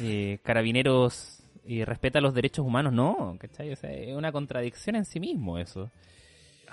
[0.01, 3.71] eh, carabineros y respeta los derechos humanos, no, ¿cachai?
[3.71, 5.91] O sea, es una contradicción en sí mismo eso.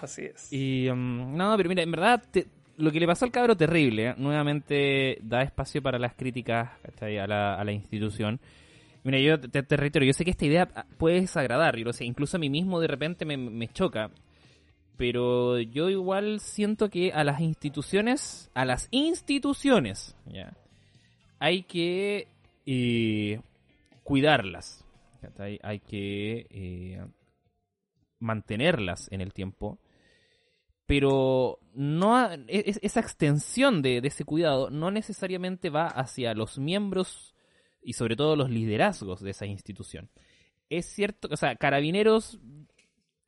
[0.00, 0.52] Así es.
[0.52, 2.46] Y um, no, pero mira, en verdad te-
[2.78, 4.14] lo que le pasó al cabro terrible, ¿eh?
[4.18, 7.18] nuevamente da espacio para las críticas ¿cachai?
[7.18, 8.38] A, la, a la institución.
[9.04, 10.66] Mira, yo te, te reitero, yo sé que esta idea
[10.98, 14.10] puede desagradar, y lo sé, incluso a mí mismo de repente me, me choca,
[14.96, 20.56] pero yo igual siento que a las instituciones, a las instituciones, ya,
[21.38, 22.28] hay que
[22.66, 23.40] eh,
[24.04, 24.84] cuidarlas,
[25.62, 27.04] hay que eh,
[28.20, 29.78] mantenerlas en el tiempo,
[30.86, 36.58] pero no ha- es- esa extensión de, de ese cuidado no necesariamente va hacia los
[36.58, 37.34] miembros
[37.82, 40.08] y sobre todo los liderazgos de esa institución.
[40.70, 42.40] Es cierto, o sea, carabineros,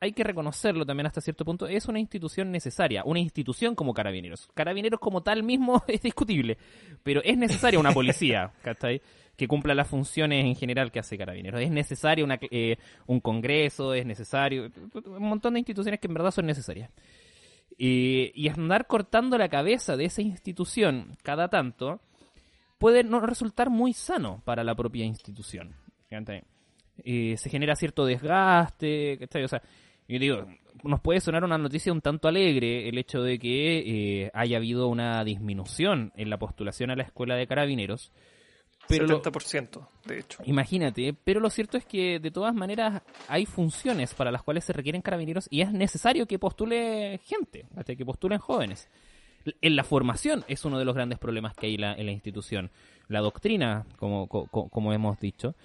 [0.01, 4.49] hay que reconocerlo también hasta cierto punto, es una institución necesaria, una institución como carabineros.
[4.53, 6.57] Carabineros como tal mismo es discutible,
[7.03, 9.01] pero es necesaria una policía, ¿cachai?
[9.35, 11.61] Que cumpla las funciones en general que hace carabineros.
[11.61, 14.71] Es necesario una, eh, un congreso, es necesario
[15.05, 16.91] un montón de instituciones que en verdad son necesarias.
[17.77, 22.01] Eh, y andar cortando la cabeza de esa institución cada tanto
[22.77, 25.75] puede no resultar muy sano para la propia institución.
[27.03, 29.43] Eh, se genera cierto desgaste, ¿cachai?
[29.43, 29.61] O sea,
[30.09, 30.47] yo digo,
[30.83, 34.87] nos puede sonar una noticia un tanto alegre el hecho de que eh, haya habido
[34.87, 38.11] una disminución en la postulación a la escuela de carabineros.
[38.87, 40.41] Pero lo- 70%, de hecho.
[40.45, 44.73] Imagínate, pero lo cierto es que de todas maneras hay funciones para las cuales se
[44.73, 47.95] requieren carabineros y es necesario que postule gente, ¿cachai?
[47.95, 48.89] que postulen jóvenes.
[49.61, 52.71] En la formación es uno de los grandes problemas que hay la- en la institución.
[53.09, 55.55] La doctrina, como, co- co- como hemos dicho.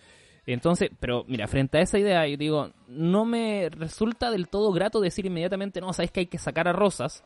[0.46, 5.00] Entonces, pero mira, frente a esa idea, yo digo, no me resulta del todo grato
[5.00, 7.24] decir inmediatamente, no, sabes que hay que sacar a Rosas,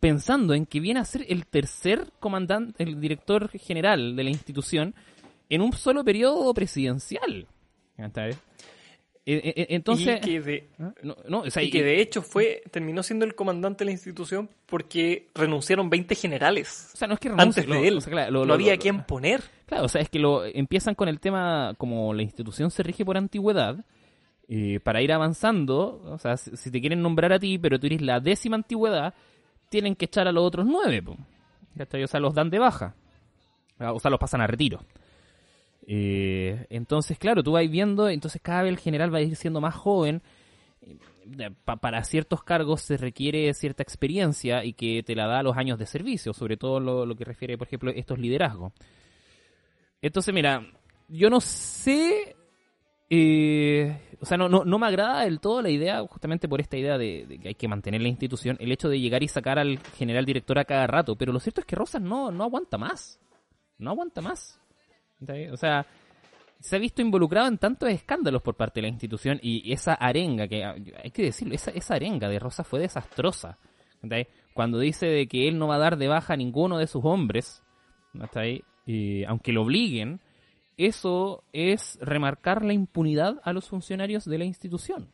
[0.00, 4.94] pensando en que viene a ser el tercer comandante, el director general de la institución,
[5.48, 7.46] en un solo periodo presidencial.
[9.30, 10.94] Eh, eh, eh, Entonces, y que de, no,
[11.28, 14.48] no, o sea, y que de hecho fue terminó siendo el comandante de la institución
[14.64, 17.96] porque renunciaron 20 generales o sea, no es que renuncie, antes de lo- él.
[17.98, 19.42] o sea, claro, lo- no había quien poner.
[19.66, 23.04] Claro, o sea, es que lo empiezan con el tema, como la institución se rige
[23.04, 23.84] por antigüedad,
[24.48, 28.00] eh, para ir avanzando, o sea, si, te quieren nombrar a ti, pero tú eres
[28.00, 29.12] la décima antigüedad,
[29.68, 31.18] tienen que echar a los otros nueve, po.
[31.78, 32.94] O sea, los dan de baja.
[33.78, 34.80] Ah, O sea, los pasan a retiro.
[35.90, 39.60] Eh, entonces, claro, tú vas viendo, entonces cada vez el general va a ir siendo
[39.62, 40.20] más joven.
[40.82, 45.56] Eh, pa- para ciertos cargos se requiere cierta experiencia y que te la da los
[45.56, 48.72] años de servicio, sobre todo lo, que refiere, por ejemplo, estos liderazgos.
[50.02, 50.66] Entonces, mira,
[51.08, 52.36] yo no sé.
[53.10, 56.76] eh, o sea, no, no, no me agrada del todo la idea, justamente por esta
[56.76, 59.58] idea de, de que hay que mantener la institución, el hecho de llegar y sacar
[59.58, 61.16] al general director a cada rato.
[61.16, 63.18] Pero lo cierto es que Rosas no, no aguanta más.
[63.78, 64.60] No aguanta más.
[65.52, 65.86] O sea,
[66.60, 70.48] se ha visto involucrado en tantos escándalos por parte de la institución y esa arenga,
[70.48, 73.58] que ah, hay que decirlo, esa, arenga de Rosas fue desastrosa.
[74.02, 74.28] ¿Está bien?
[74.54, 77.04] Cuando dice de que él no va a dar de baja a ninguno de sus
[77.04, 77.62] hombres,
[78.14, 80.20] aunque lo obliguen,
[80.76, 85.12] eso es remarcar la impunidad a los funcionarios de la institución.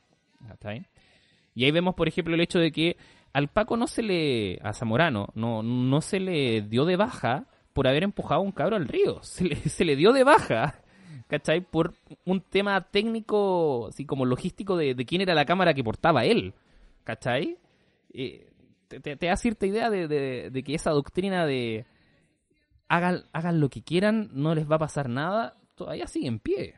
[1.55, 2.97] Y ahí vemos, por ejemplo, el hecho de que
[3.33, 7.87] al Paco no se le, a Zamorano, no, no se le dio de baja por
[7.87, 9.23] haber empujado a un cabro al río.
[9.23, 10.81] Se le, se le dio de baja,
[11.29, 11.61] ¿cachai?
[11.61, 11.93] Por
[12.25, 16.55] un tema técnico, así como logístico de, de quién era la cámara que portaba él,
[17.05, 17.59] ¿cachai?
[18.15, 18.51] Eh,
[18.89, 21.85] te, te- te da cierta idea de, de- de que esa doctrina de
[22.89, 26.77] hagan, hagan lo que quieran, no les va a pasar nada, todavía sigue en pie.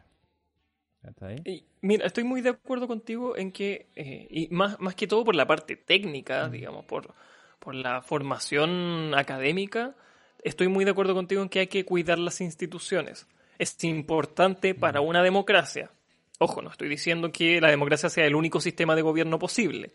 [1.44, 5.24] Y, mira, estoy muy de acuerdo contigo en que, eh, y más, más que todo
[5.24, 7.14] por la parte técnica, digamos, por,
[7.60, 9.94] por la formación académica,
[10.46, 13.26] estoy muy de acuerdo contigo en que hay que cuidar las instituciones.
[13.58, 15.90] Es importante para una democracia.
[16.38, 19.92] Ojo, no estoy diciendo que la democracia sea el único sistema de gobierno posible,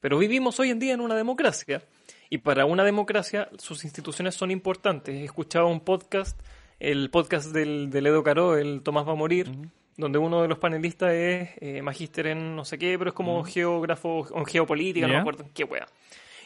[0.00, 1.82] pero vivimos hoy en día en una democracia
[2.28, 5.14] y para una democracia sus instituciones son importantes.
[5.14, 6.38] He escuchado un podcast,
[6.78, 9.50] el podcast del, del Edo Caro, el Tomás va a morir,
[9.96, 13.42] donde uno de los panelistas es eh, magíster en no sé qué, pero es como
[13.42, 15.88] geógrafo o geopolítica, no me acuerdo en qué wea.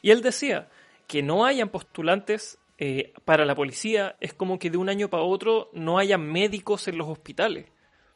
[0.00, 0.68] Y él decía
[1.06, 5.22] que no hayan postulantes eh, para la policía es como que de un año para
[5.22, 7.66] otro no haya médicos en los hospitales.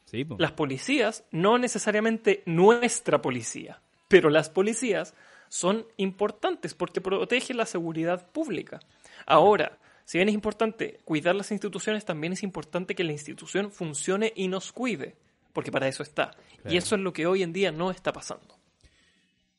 [0.05, 0.25] Sí.
[0.37, 5.13] Las policías, no necesariamente nuestra policía, pero las policías
[5.49, 8.79] son importantes porque protegen la seguridad pública.
[9.25, 14.33] Ahora, si bien es importante cuidar las instituciones, también es importante que la institución funcione
[14.35, 15.15] y nos cuide,
[15.53, 16.31] porque para eso está.
[16.31, 16.73] Claro.
[16.73, 18.57] Y eso es lo que hoy en día no está pasando.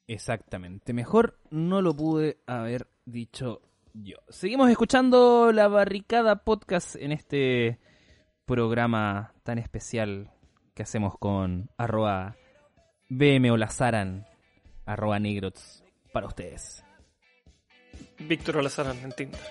[0.09, 0.93] Exactamente.
[0.93, 3.63] Mejor no lo pude haber dicho
[3.95, 4.17] yo.
[4.29, 7.79] Seguimos escuchando la barricada podcast en este
[8.45, 10.31] programa tan especial
[10.75, 12.37] que hacemos con arroba
[13.09, 14.27] BM Olazaran,
[14.87, 16.85] arroba Negrots para ustedes.
[18.19, 19.41] Víctor Olazarán en Tinder.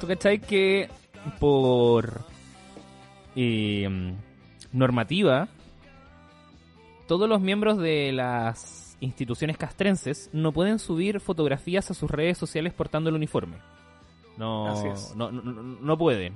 [0.00, 0.88] ¿Tú cachai que
[1.40, 2.22] por
[3.36, 3.88] eh,
[4.72, 5.48] normativa
[7.06, 12.72] todos los miembros de las instituciones castrenses no pueden subir fotografías a sus redes sociales
[12.72, 13.56] portando el uniforme?
[14.38, 14.74] No,
[15.14, 15.42] no, no,
[15.80, 16.34] no- pueden.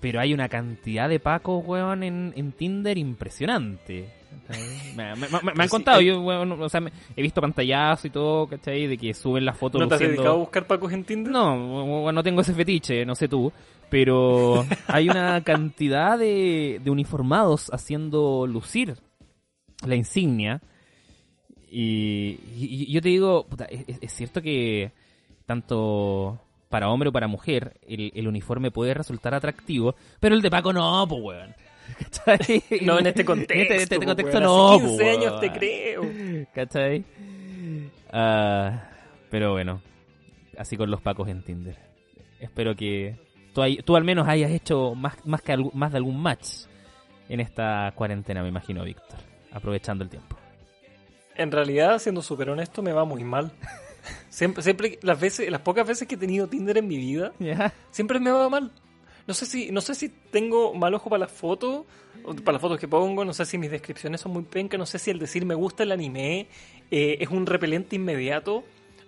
[0.00, 4.12] Pero hay una cantidad de pacos, weón, en, en Tinder impresionante.
[4.96, 7.40] Me, me- me- me han sí, contado, hay- yo, weón, o sea, me- he visto
[7.40, 8.86] pantallazos y todo, ¿cachai?
[8.86, 11.32] De que suben las fotos ¿No te has luciendo- dedicado a buscar pacos en Tinder?
[11.32, 13.52] no, no tengo ese fetiche, no sé tú,
[13.90, 18.96] pero hay una cantidad de, de uniformados haciendo lucir
[19.86, 20.60] la insignia.
[21.70, 24.92] Y, y- y yo te digo, puta, es, cierto que
[25.46, 30.50] tanto para hombre o para mujer el, el uniforme puede resultar atractivo, pero el de
[30.50, 31.54] Paco no, pues weón.
[32.24, 32.62] ¿Cachai?
[32.82, 33.54] No, en este contexto.
[33.74, 34.42] En este, este contexto weón.
[34.44, 36.02] no, Hace po, 15 años te creo.
[36.54, 37.04] ¿Cachai?
[38.12, 38.88] Ah,
[39.30, 39.82] pero bueno,
[40.56, 41.76] así con los pacos en Tinder.
[42.40, 43.16] Espero que
[43.54, 46.66] tú, hay- tú al menos hayas hecho más, más, que más de algún match
[47.28, 49.18] en esta cuarentena, me imagino, Víctor.
[49.52, 50.36] Aprovechando el tiempo.
[51.36, 53.52] En realidad, siendo súper honesto, me va muy mal.
[54.28, 57.32] Siempre, siempre, las veces, las pocas veces que he tenido Tinder en mi vida,
[57.90, 58.70] siempre me va mal.
[59.26, 61.86] No sé si, no sé si tengo mal ojo para las fotos,
[62.44, 64.98] para las fotos que pongo, no sé si mis descripciones son muy pencas, no sé
[64.98, 66.48] si el decir me gusta el anime
[66.90, 68.62] eh, es un repelente inmediato,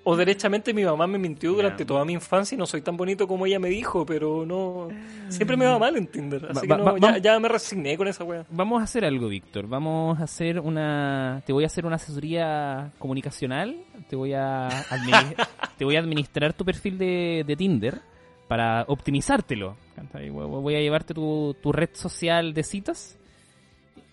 [0.09, 3.27] o derechamente mi mamá me mintió durante toda mi infancia y no soy tan bonito
[3.27, 4.89] como ella me dijo, pero no.
[5.29, 7.97] Siempre me va mal en Tinder, así Va- que no, va- ya, ya me resigné
[7.97, 8.45] con esa wea.
[8.51, 9.67] Vamos a hacer algo, Víctor.
[9.67, 11.43] Vamos a hacer una.
[11.45, 13.77] Te voy a hacer una asesoría comunicacional.
[14.09, 14.69] Te voy a,
[15.77, 18.01] te voy a administrar tu perfil de, de Tinder
[18.47, 19.77] para optimizártelo.
[20.23, 23.19] voy a llevarte tu, tu red social de citas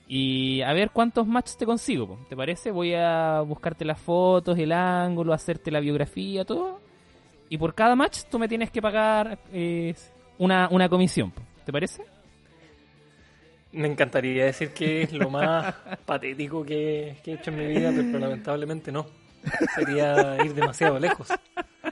[0.07, 2.19] y a ver cuántos matches te consigo.
[2.29, 2.71] ¿Te parece?
[2.71, 6.81] Voy a buscarte las fotos, el ángulo, hacerte la biografía, todo.
[7.49, 9.95] Y por cada match tú me tienes que pagar eh,
[10.37, 11.31] una, una comisión.
[11.65, 12.03] ¿Te parece?
[13.71, 15.73] Me encantaría decir que es lo más
[16.05, 19.22] patético que, que he hecho en mi vida, pero lamentablemente no.
[19.75, 21.27] Sería ir demasiado lejos.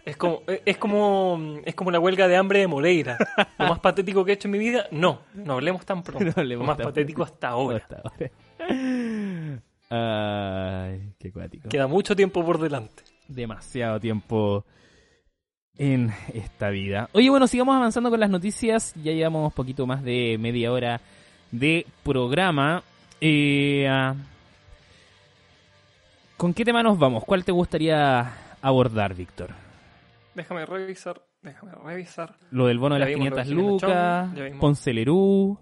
[0.05, 3.17] Es como, es como, es como la huelga de hambre de Moreira.
[3.59, 5.21] Lo más patético que he hecho en mi vida, no.
[5.33, 6.25] No hablemos tan pronto.
[6.35, 7.77] No hablemos lo más tan patético hasta ahora.
[7.77, 8.31] Hasta ahora.
[9.89, 11.69] Ay, qué cuático.
[11.69, 13.03] Queda mucho tiempo por delante.
[13.27, 14.65] Demasiado tiempo
[15.77, 17.09] en esta vida.
[17.13, 18.93] Oye, bueno, sigamos avanzando con las noticias.
[18.95, 21.01] Ya llevamos poquito más de media hora
[21.51, 22.83] de programa.
[23.19, 24.15] Eh, ah,
[26.41, 27.23] ¿Con qué tema nos vamos?
[27.23, 29.51] ¿Cuál te gustaría abordar, Víctor?
[30.33, 32.35] Déjame revisar, déjame revisar.
[32.49, 34.59] Lo del bono de Ya las vimos lo de 500 Jimena lucas, Chong, ya vimos.
[34.59, 35.59] Ponce Lerú.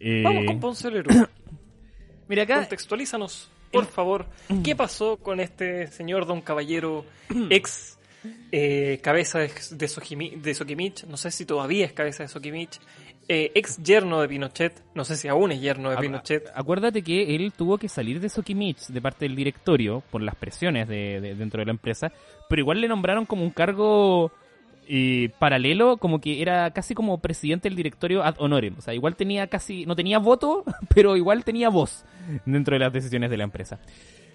[0.00, 1.10] eh, Vamos con Ponce Lerú.
[2.28, 4.28] Mira acá, Contextualízanos, por favor.
[4.64, 7.04] ¿Qué pasó con este señor Don Caballero,
[7.50, 7.98] ex
[8.50, 11.04] eh, cabeza de, Sojimi- de Sokimich?
[11.04, 12.80] No sé si todavía es cabeza de Sokimich.
[13.34, 14.82] Eh, ex yerno de Pinochet.
[14.94, 16.50] No sé si aún es yerno de Pinochet.
[16.54, 20.86] Acuérdate que él tuvo que salir de Sokimich de parte del directorio por las presiones
[20.86, 22.12] de, de- dentro de la empresa,
[22.48, 24.30] pero igual le nombraron como un cargo
[24.86, 28.74] eh, paralelo, como que era casi como presidente del directorio ad honorem.
[28.76, 30.64] O sea, igual tenía casi, no tenía voto,
[30.94, 32.04] pero igual tenía voz
[32.44, 33.78] dentro de las decisiones de la empresa.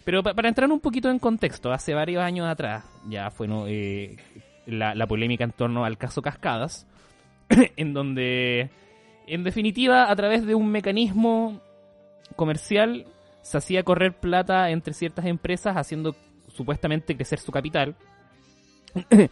[0.05, 3.65] Pero pa- para entrar un poquito en contexto, hace varios años atrás ya fue ¿no?
[3.67, 4.15] eh,
[4.65, 6.87] la, la polémica en torno al caso Cascadas,
[7.77, 8.69] en donde,
[9.27, 11.61] en definitiva, a través de un mecanismo
[12.35, 13.05] comercial,
[13.41, 16.15] se hacía correr plata entre ciertas empresas, haciendo
[16.47, 17.95] supuestamente crecer su capital.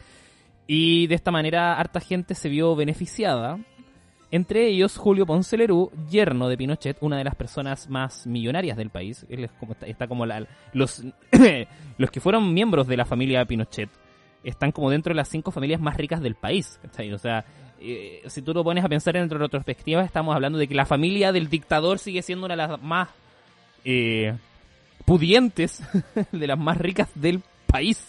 [0.68, 3.58] y de esta manera, harta gente se vio beneficiada.
[4.32, 8.90] Entre ellos, Julio Ponce Lerú, yerno de Pinochet, una de las personas más millonarias del
[8.90, 9.26] país.
[9.30, 11.04] Él es como, está, está como la- los,
[11.98, 13.90] los que fueron miembros de la familia Pinochet
[14.44, 16.80] están como dentro de las cinco familias más ricas del país.
[16.82, 17.12] ¿cachai?
[17.12, 17.46] O sea,
[17.82, 21.32] eh, si tú lo pones a pensar en retrospectiva, estamos hablando de que la familia
[21.32, 23.10] del dictador sigue siendo una de las más
[23.84, 24.34] eh,
[25.06, 25.82] pudientes,
[26.32, 28.08] de las más ricas del país.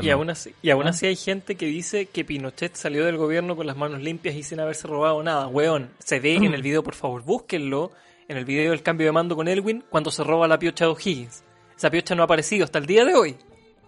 [0.00, 0.90] Y aún, así, y aún Ah.
[0.90, 4.42] así hay gente que dice que Pinochet salió del gobierno con las manos limpias y
[4.42, 5.46] sin haberse robado nada.
[5.48, 7.92] Weón, se ve en el video, por favor, búsquenlo.
[8.28, 10.90] En el video del cambio de mando con Elwin, cuando se roba la piocha de
[10.90, 11.42] O'Higgins.
[11.76, 13.36] Esa piocha no ha aparecido hasta el día de hoy.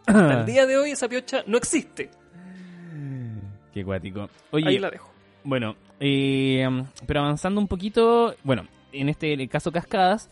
[0.06, 2.10] Hasta el día de hoy esa piocha no existe.
[3.72, 4.28] Qué cuático.
[4.50, 5.10] Oye, Ahí la dejo.
[5.44, 6.68] Bueno, eh,
[7.06, 10.28] pero avanzando un poquito, bueno, en este caso Cascadas,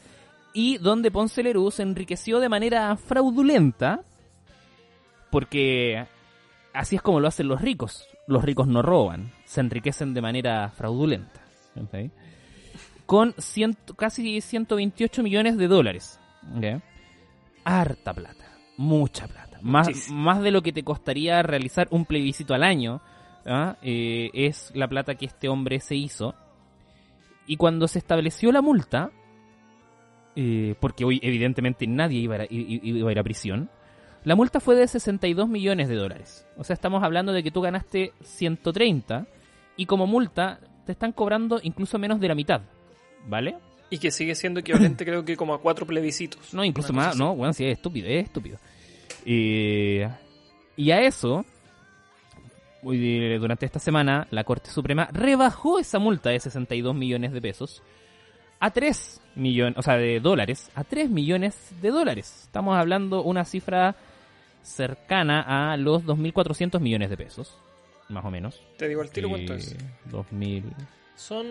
[0.53, 4.01] y donde Ponce Lerú se enriqueció de manera fraudulenta,
[5.31, 6.07] porque
[6.73, 8.07] así es como lo hacen los ricos.
[8.27, 11.41] Los ricos no roban, se enriquecen de manera fraudulenta.
[11.77, 12.11] ¿ok?
[13.07, 16.21] Con ciento, casi 128 millones de dólares.
[17.65, 18.45] Harta plata,
[18.77, 19.59] mucha plata.
[19.63, 23.01] Más, más de lo que te costaría realizar un plebiscito al año.
[23.49, 23.77] ¿Ah?
[23.83, 26.35] Eh, es la plata que este hombre se hizo.
[27.47, 29.11] Y cuando se estableció la multa,
[30.37, 33.71] eh, porque hoy evidentemente nadie iba a, iba a ir a prisión,
[34.25, 36.47] la multa fue de 62 millones de dólares.
[36.57, 39.27] O sea, estamos hablando de que tú ganaste 130
[39.77, 42.61] y como multa te están cobrando incluso menos de la mitad.
[43.27, 43.57] ¿Vale?
[43.91, 46.53] Y que sigue siendo equivalente, creo que como a cuatro plebiscitos.
[46.53, 48.59] No, incluso más, no, bueno, sí, es estúpido, es estúpido.
[49.25, 50.09] Eh,
[50.77, 51.45] y a eso,
[52.83, 57.83] durante esta semana, la Corte Suprema rebajó esa multa de 62 millones de pesos
[58.61, 62.43] a 3 millones, o sea, de dólares, a 3 millones de dólares.
[62.45, 63.95] Estamos hablando una cifra
[64.63, 67.57] cercana a los 2.400 millones de pesos,
[68.09, 68.61] más o menos.
[68.77, 69.77] Te digo al tiro cuánto Eh, es.
[70.11, 70.65] 2000,
[71.15, 71.47] Son.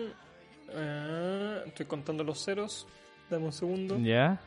[0.70, 2.86] eh, estoy contando los ceros.
[3.30, 3.98] Dame un segundo.
[3.98, 4.40] ¿ya?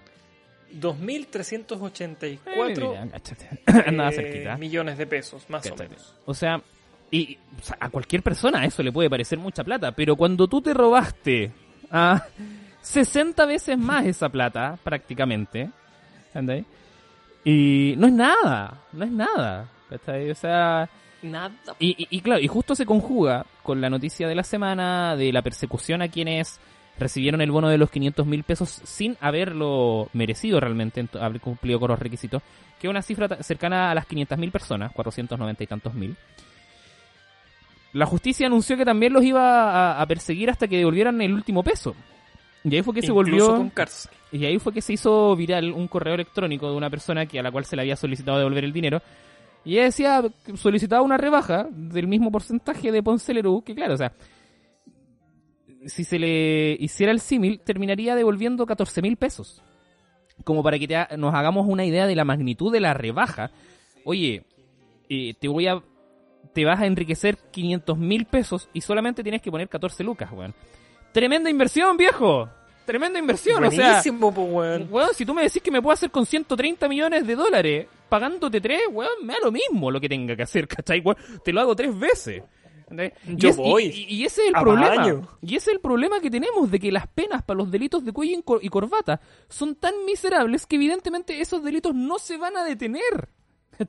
[0.80, 2.42] 2.384
[3.68, 6.16] Eh, eh, millones de pesos, más o menos.
[6.26, 6.62] O sea,
[7.10, 10.62] y, o sea, a cualquier persona eso le puede parecer mucha plata, pero cuando tú
[10.62, 11.52] te robaste
[11.92, 12.26] a
[12.82, 15.70] 60 veces más esa plata, prácticamente,
[16.28, 16.66] ¿entendés?
[17.44, 20.30] Y no es nada, no es nada, ¿cachai?
[20.32, 20.90] O sea,
[21.24, 21.52] Nada.
[21.80, 25.32] y, y- y claro, y justo se conjuga con la noticia de la semana de
[25.34, 26.60] la persecución a quienes
[27.02, 31.80] recibieron el bono de los 500 mil pesos sin haberlo merecido realmente, ent- haber cumplido
[31.80, 32.42] con los requisitos,
[32.80, 36.16] que es una cifra cercana a las 500 mil personas, 490 y tantos mil.
[37.94, 41.62] La justicia anunció que también los iba a, a perseguir hasta que devolvieran el último
[41.62, 41.94] peso.
[42.64, 43.48] Y ahí fue que se volvió...
[43.58, 44.12] con cárcel.
[44.32, 47.44] Y ahí fue que se hizo viral un correo electrónico de una persona que a
[47.44, 49.02] la cual se le había solicitado devolver el dinero.
[49.66, 50.24] Y ella decía
[50.56, 54.14] solicitaba una rebaja del mismo porcentaje de Ponce Lerú, que claro, o sea,
[55.86, 59.62] si se le hiciera el símil, terminaría devolviendo 14 mil pesos.
[60.44, 63.52] Como para que te ha- nos hagamos una idea de la magnitud de la rebaja.
[64.04, 64.44] Oye,
[65.10, 65.82] eh, te voy a.
[66.54, 70.54] Te vas a enriquecer 500 mil pesos y solamente tienes que poner 14 lucas, weón.
[71.14, 72.50] Tremenda inversión, viejo.
[72.86, 73.88] Tremenda inversión, o sea.
[74.02, 74.88] Buenísimo, weón.
[74.90, 78.60] Weón, si tú me decís que me puedo hacer con 130 millones de dólares pagándote
[78.60, 81.00] tres, weón, me da lo mismo lo que tenga que hacer, ¿cachai?
[81.02, 82.44] Weón, te lo hago tres veces.
[83.28, 83.84] Yo es- y- voy.
[83.86, 84.96] Y, y ese es el A problema.
[84.96, 85.28] baño.
[85.42, 88.12] Y ese es el problema que tenemos de que las penas para los delitos de
[88.12, 92.58] cuello y cor- y corbata son tan miserables que evidentemente esos delitos no se van
[92.58, 93.30] a detener.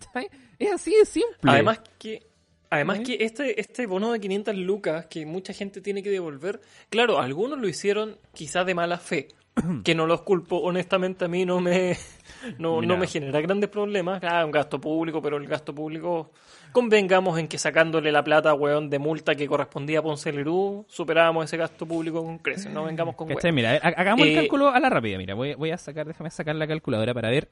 [0.58, 1.50] Es así de simple.
[1.50, 2.22] Además que
[2.70, 7.18] además que este este bono de 500 lucas que mucha gente tiene que devolver, claro,
[7.18, 9.28] algunos lo hicieron quizás de mala fe,
[9.84, 11.96] que no los culpo, honestamente a mí no me
[12.58, 16.30] no, no me genera grandes problemas, ah, un gasto público, pero el gasto público
[16.72, 21.44] convengamos en que sacándole la plata, weón, de multa que correspondía a Ponce Lerú, superábamos
[21.44, 23.54] ese gasto público con creces, no vengamos con weón.
[23.54, 25.18] Mira, hagamos el Eh, cálculo a la rápida.
[25.18, 27.50] Mira, voy, voy a sacar, déjame sacar la calculadora para ver.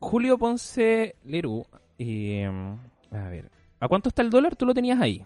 [0.00, 1.64] Julio Ponce Lerú.
[1.98, 2.50] eh,
[3.12, 3.48] a ver,
[3.78, 4.56] ¿a cuánto está el dólar?
[4.56, 5.24] Tú lo tenías ahí.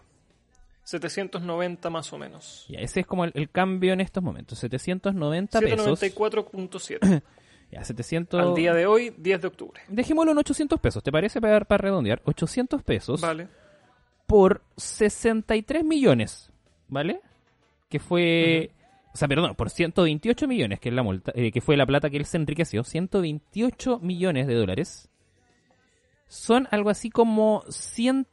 [0.88, 2.64] 790 más o menos.
[2.66, 4.58] Ya, ese es como el, el cambio en estos momentos.
[4.58, 6.02] 790 pesos.
[6.02, 7.22] 794.7.
[7.70, 8.40] Ya, 700.
[8.40, 9.82] Al día de hoy, 10 de octubre.
[9.88, 11.38] Dejémoslo en 800 pesos, ¿te parece?
[11.38, 12.22] Para, para redondear.
[12.24, 13.48] 800 pesos Vale.
[14.26, 16.50] por 63 millones,
[16.88, 17.20] ¿vale?
[17.90, 18.70] Que fue...
[19.12, 22.08] O sea, perdón, por 128 millones, que es la multa, eh, que fue la plata
[22.08, 22.84] que él se enriqueció.
[22.84, 25.10] 128 millones de dólares.
[26.26, 28.26] Son algo así como 100...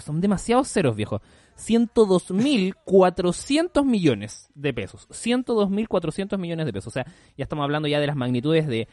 [0.00, 1.22] Son demasiados ceros, viejo.
[1.56, 5.08] 102.400 millones de pesos.
[5.10, 6.88] 102.400 millones de pesos.
[6.88, 7.04] O sea,
[7.36, 8.88] ya estamos hablando ya de las magnitudes de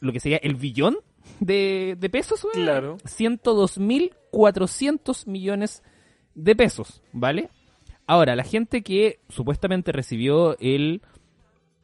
[0.00, 0.96] lo que sería el billón
[1.40, 2.44] de, de pesos.
[2.44, 2.54] weón.
[2.54, 2.98] Claro.
[2.98, 5.82] 102.400 millones
[6.34, 7.50] de pesos, ¿vale?
[8.06, 11.02] Ahora, la gente que supuestamente recibió el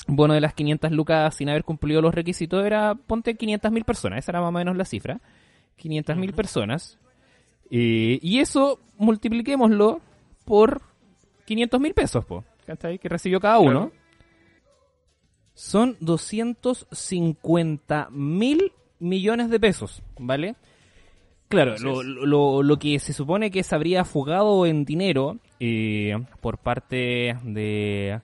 [0.06, 4.30] bono de las 500 lucas sin haber cumplido los requisitos era, ponte 500.000 personas, esa
[4.32, 5.20] era más o menos la cifra.
[5.78, 6.98] 500.000 personas.
[7.74, 10.02] Eh, y eso multipliquémoslo
[10.44, 10.82] por
[11.48, 12.98] 500.000 pesos, po, ¿cachai?
[12.98, 13.88] Que recibió cada uno.
[13.88, 14.02] Claro.
[15.54, 20.54] Son 250 mil millones de pesos, ¿vale?
[21.48, 26.58] Claro, lo, lo, lo que se supone que se habría fugado en dinero eh, por
[26.58, 28.20] parte de,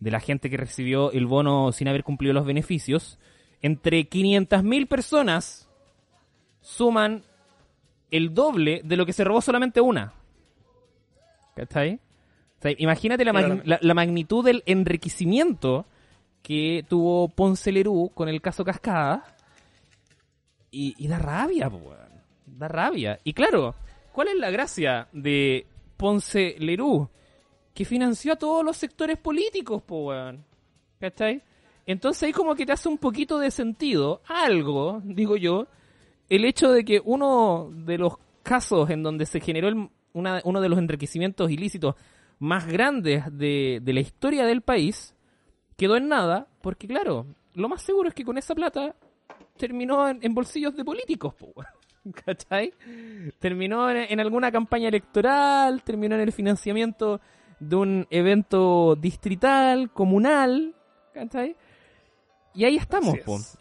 [0.00, 3.20] de la gente que recibió el bono sin haber cumplido los beneficios,
[3.62, 5.68] entre 500 mil personas
[6.60, 7.22] suman
[8.10, 10.12] el doble de lo que se robó solamente una.
[11.56, 11.94] ¿Cachai?
[12.58, 15.86] O sea, imagínate la, mag- la- la magnitud del enriquecimiento
[16.42, 19.24] que tuvo Ponce Lerú con el caso Cascada.
[20.70, 22.10] Y, y da rabia, po, weón.
[22.46, 23.18] Da rabia.
[23.24, 23.74] Y claro,
[24.12, 27.08] ¿cuál es la gracia de Ponce Lerú?
[27.74, 30.44] Que financió a todos los sectores políticos, po, weón.
[31.00, 31.42] ¿Cachai?
[31.86, 35.66] Entonces ahí como que te hace un poquito de sentido, algo, digo yo,
[36.30, 40.60] el hecho de que uno de los casos en donde se generó el- una- uno
[40.62, 41.94] de los enriquecimientos ilícitos
[42.38, 45.14] más grandes de, de la historia del país
[45.76, 48.94] quedó en nada, porque claro, lo más seguro es que con esa plata
[49.58, 51.52] terminó en, en bolsillos de políticos, po.
[52.24, 52.72] ¿cachai?
[53.38, 57.20] Terminó en, en alguna campaña electoral, terminó en el financiamiento
[57.58, 60.74] de un evento distrital, comunal,
[61.12, 61.54] ¿cachai?
[62.54, 63.58] Y ahí estamos, po, es.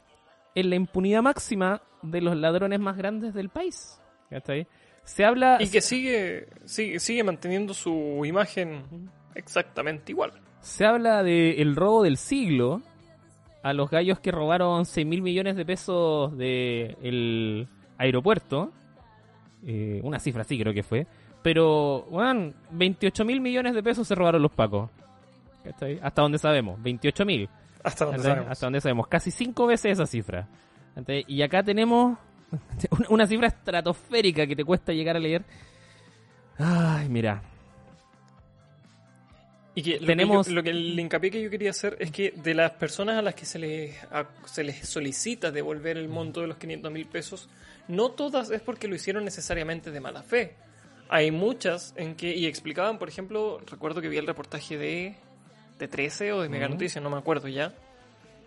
[0.56, 4.68] en la impunidad máxima de los ladrones más grandes del país, ¿cachai?
[5.04, 5.58] Se habla...
[5.60, 10.34] Y que sigue, sigue, sigue manteniendo su imagen exactamente igual.
[10.62, 12.82] Se habla del robo del siglo
[13.64, 18.72] a los gallos que robaron 6 mil millones de pesos del aeropuerto.
[19.66, 21.08] Eh, una cifra así creo que fue.
[21.42, 24.90] Pero, bueno, 28 mil millones de pesos se robaron los pacos.
[25.64, 26.00] ¿Cachai?
[26.02, 27.50] Hasta donde sabemos, 28 mil.
[27.84, 28.52] Hasta donde sabemos.
[28.52, 30.48] Hasta donde sabemos, casi cinco veces esa cifra.
[31.28, 32.18] Y acá tenemos
[33.10, 35.44] una- cifra estratosférica que te cuesta llegar a leer.
[36.58, 37.42] Ay, mira.
[39.76, 42.12] Y que lo, Tenemos- que yo- lo que el hincapié que yo quería hacer es
[42.12, 46.10] que de las personas a las que se les, a- se les solicita devolver el
[46.10, 47.50] monto de los 500 mil pesos,
[47.88, 50.56] no todas es porque lo hicieron necesariamente de mala fe.
[51.08, 55.16] Hay muchas en que, y explicaban, por ejemplo, recuerdo que vi el reportaje de,
[55.80, 56.68] de 13 o de Mega.
[56.68, 57.74] Noticias, no me acuerdo ya,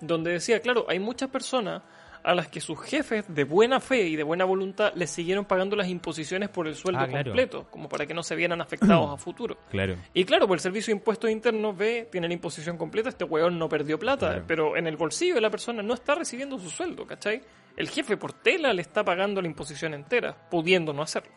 [0.00, 1.82] donde decía, claro, hay muchas personas
[2.24, 5.74] a las que sus jefes de buena fe y de buena voluntad les siguieron pagando
[5.76, 7.30] las imposiciones por el sueldo Ah, claro.
[7.30, 9.56] completo, como para que no se vieran afectados a futuro.
[9.70, 9.96] Claro.
[10.14, 13.58] Y claro, pues el servicio de impuestos internos ve, tiene la imposición completa, este weón
[13.58, 14.44] no perdió plata, Claro.
[14.46, 17.42] pero en el bolsillo de la persona no está recibiendo su sueldo, ¿cachai?
[17.76, 21.32] El jefe por tela le está pagando la imposición entera, pudiendo no hacerlo.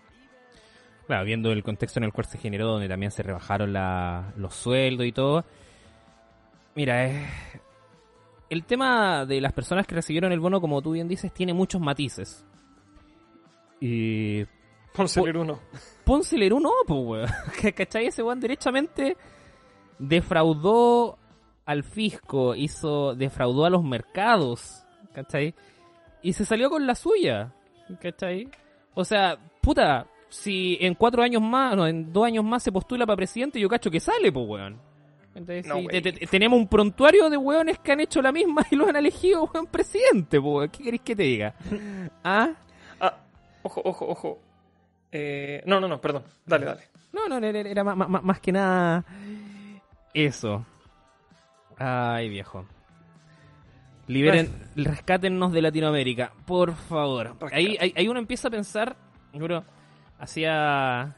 [1.08, 4.54] Claro, viendo el contexto en el cual se generó, donde también se rebajaron la- los
[4.56, 5.46] sueldos y todo.
[6.76, 7.26] Mira, eh,
[8.50, 11.82] el tema de las personas que recibieron el bono, como tú bien dices, tiene muchos
[11.82, 12.46] matices.
[13.80, 14.46] Y
[14.94, 15.60] Ponce Po- el uno.
[16.04, 17.30] Ponce Lerú no, pues, weón.
[17.76, 18.08] ¿Cachai?
[18.08, 19.18] Ese weón derechamente
[20.00, 21.18] defraudó
[21.66, 25.56] al fisco, hizo, defraudó a los mercados, ¿cachai?
[26.22, 27.54] Y se salió con la suya,
[28.00, 28.50] ¿cachai?
[28.94, 33.06] O sea, puta, si en cuatro años más, no, en dos años más se postula
[33.06, 34.80] para presidente, yo cacho que sale, pues, weón.
[35.36, 36.02] Entonces, No, sí, güey.
[36.02, 38.96] te- te- tenemos un prontuario de weones que han hecho la misma y los han
[38.96, 40.40] elegido, weón, presidente.
[40.72, 41.54] ¿Qué queréis que te diga?
[42.24, 42.52] ¿Ah?
[43.00, 43.18] Ah,
[43.64, 44.40] ojo, ojo, ojo.
[45.12, 46.24] Eh, no, no, no, perdón.
[46.46, 46.82] Dale, dale.
[47.14, 49.06] No, no, era, más, más- más que nada
[50.14, 50.66] eso.
[51.78, 52.66] Ay, viejo.
[54.08, 57.36] Liberen, rescátennos de Latinoamérica, por favor.
[57.52, 58.96] Ahí, ahí, ahí uno empieza a pensar,
[59.34, 59.64] bro,
[60.20, 61.16] hacía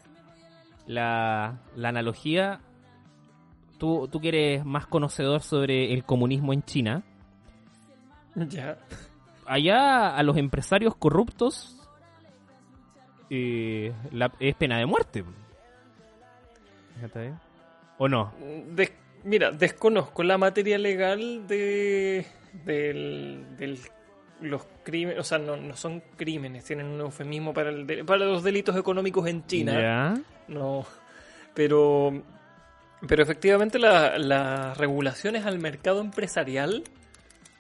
[0.88, 2.62] la, la analogía.
[3.78, 7.04] Tú, tú que eres más conocedor sobre el comunismo en China.
[8.36, 8.78] Ya.
[9.48, 11.80] Allá a los empresarios corruptos
[13.32, 15.24] eh, la- es pena de muerte.
[17.98, 18.32] ¿O no?
[18.72, 22.26] Des- mira, desconozco la materia legal de
[22.66, 23.80] del, del-
[24.42, 28.26] los crímenes, o sea, no, no son crímenes, tienen un eufemismo para, el de- para
[28.26, 29.74] los delitos económicos en China.
[29.82, 30.22] Ya.
[30.48, 30.86] No,
[31.56, 32.22] pero,
[33.08, 36.84] pero efectivamente la- las regulaciones al mercado empresarial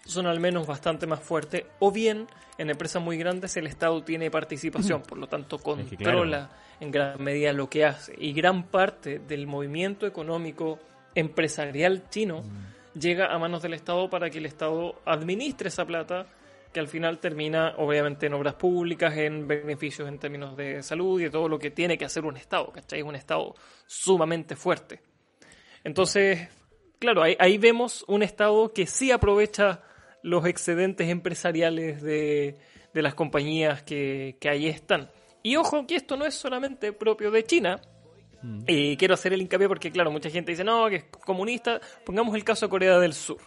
[0.06, 2.28] son al menos bastante más fuertes, o bien
[2.58, 6.20] en empresas muy grandes el Estado tiene participación, por lo tanto Es que claro.
[6.20, 8.16] controla en gran medida lo que hace.
[8.18, 10.80] Y gran parte del movimiento económico
[11.14, 13.00] empresarial chino Mm.
[13.00, 16.26] llega a manos del Estado para que el Estado administre esa plata
[16.74, 21.24] que al final termina obviamente en obras públicas, en beneficios en términos de salud y
[21.26, 23.00] de todo lo que tiene que hacer un Estado, ¿cachai?
[23.00, 23.56] Es un Estado
[23.88, 25.00] sumamente fuerte.
[25.88, 26.50] Entonces,
[27.00, 29.82] claro, ahí, ahí vemos un Estado que sí aprovecha
[30.22, 32.58] los excedentes empresariales de,
[32.94, 35.10] de las compañías que, que ahí están.
[35.44, 37.80] Y ojo que esto no es solamente propio de China,
[38.68, 41.80] y quiero hacer el hincapié porque, claro, mucha gente dice, no, que es comunista.
[42.06, 43.40] Pongamos el caso de Corea del Sur.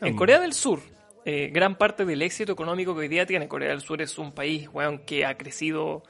[0.00, 0.16] En Mm.
[0.16, 0.80] Corea del Sur,
[1.24, 4.32] eh, gran parte del éxito económico que hoy día tiene Corea del Sur es un
[4.32, 6.04] país, weón, que ha crecido,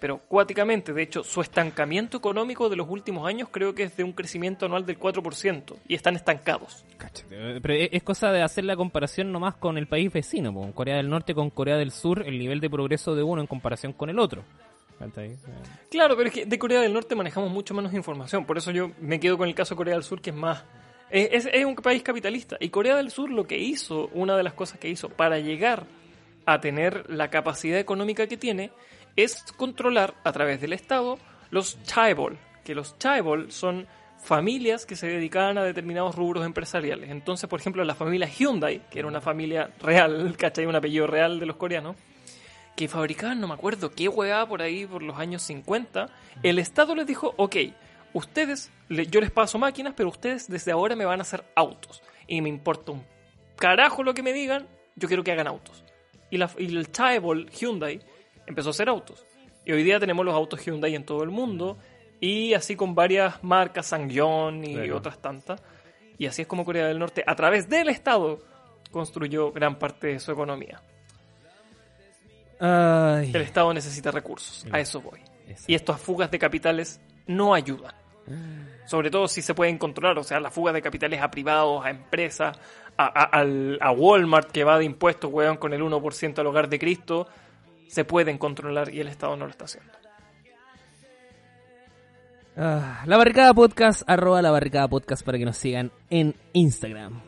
[0.00, 0.92] pero cuáticamente.
[0.92, 4.66] De hecho, su estancamiento económico de los últimos años creo que es de un crecimiento
[4.66, 5.76] anual del 4%.
[5.86, 6.84] Y están estancados.
[7.28, 10.96] Pero es es cosa de hacer la comparación nomás con el país vecino, con Corea
[10.96, 14.08] del Norte con Corea del Sur, el nivel de progreso de uno en comparación con
[14.08, 14.42] el otro.
[15.90, 18.44] Claro, pero es que de Corea del Norte manejamos mucho menos información.
[18.44, 20.64] Por eso yo me quedo con el caso de Corea del Sur, que es más.
[21.10, 22.56] Es un país capitalista.
[22.58, 25.84] Y Corea del Sur lo que hizo, una de las cosas que hizo para llegar
[26.46, 28.70] a tener la capacidad económica que tiene,
[29.16, 31.18] es controlar a través del Estado
[31.50, 32.38] los chaebol.
[32.64, 33.86] Que los chaebol son
[34.22, 37.10] familias que se dedicaban a determinados rubros empresariales.
[37.10, 40.66] Entonces, por ejemplo, la familia Hyundai, que era una familia real, ¿cachai?
[40.66, 41.96] Un apellido real de los coreanos,
[42.76, 46.08] que fabricaban, no me acuerdo qué hueá por ahí por los años 50,
[46.42, 47.56] el Estado les dijo, ok,
[48.14, 52.02] ustedes, yo les paso máquinas, pero ustedes desde ahora me van a hacer autos.
[52.26, 53.04] Y me importa un
[53.56, 55.84] carajo lo que me digan, yo quiero que hagan autos.
[56.30, 58.00] Y, la, y el Chaebol Hyundai
[58.46, 59.24] empezó a hacer autos.
[59.64, 61.78] Y hoy día tenemos los autos Hyundai en todo el mundo,
[62.20, 64.96] y así con varias marcas, Sangyeon y Claro.
[64.98, 65.62] otras tantas.
[66.18, 68.40] Y así es como Corea del Norte, a través del Estado,
[68.90, 70.80] construyó gran parte de su economía.
[72.58, 73.30] Ay.
[73.32, 75.20] El Estado necesita recursos, a eso voy.
[75.48, 75.72] Exacto.
[75.72, 77.94] Y estas fugas de capitales no ayudan.
[78.86, 81.90] Sobre todo si se pueden controlar, o sea, las fugas de capitales a privados, a
[81.90, 82.56] empresas,
[82.96, 83.44] a, a-
[83.80, 87.26] a Walmart que va de impuestos, weón, con el 1% al hogar de Cristo,
[87.90, 89.92] se pueden controlar y el Estado no lo está haciendo.
[92.56, 97.20] Ah, la barricada podcast, arroba la barricada podcast para que nos sigan en Instagram.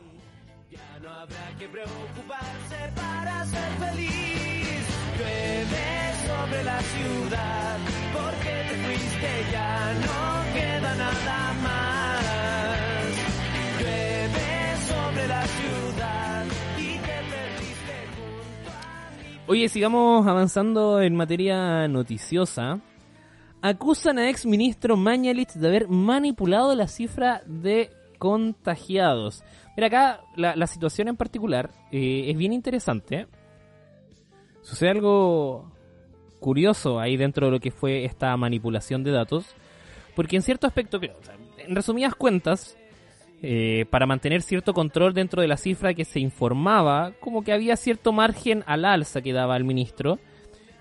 [0.69, 4.87] Ya no habrá que preocuparse para ser feliz.
[5.17, 7.77] Llueve sobre la ciudad
[8.13, 11.92] porque te fuiste ya no queda nada más.
[19.45, 22.79] Oye, sigamos avanzando en materia noticiosa.
[23.61, 29.43] Acusan a ex ministro Mañalich de haber manipulado la cifra de contagiados.
[29.75, 33.27] Mira, acá la, situación en particular eh, es bien interesante.
[34.61, 35.73] Sucede algo
[36.39, 39.45] curioso ahí dentro de lo que fue esta manipulación de datos.
[40.15, 41.01] Porque en cierto aspecto,
[41.57, 42.77] en resumidas cuentas,
[43.45, 47.75] eh, para mantener cierto control dentro de la cifra que se informaba, como que había
[47.75, 50.17] cierto margen al alza que daba el ministro.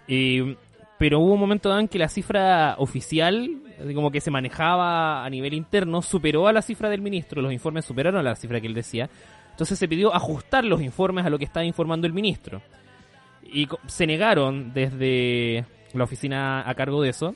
[0.06, 0.56] Eh,
[0.96, 3.50] pero hubo un momento dado en que la cifra oficial,
[3.92, 7.84] como que se manejaba a nivel interno, superó a la cifra del ministro, los informes
[7.84, 9.10] superaron a la cifra que él decía.
[9.50, 12.62] Entonces se pidió ajustar los informes a lo que estaba informando el ministro.
[13.42, 17.34] Y se negaron desde la oficina a cargo de eso.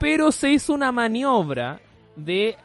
[0.00, 1.80] Pero se hizo una maniobra
[2.16, 2.56] de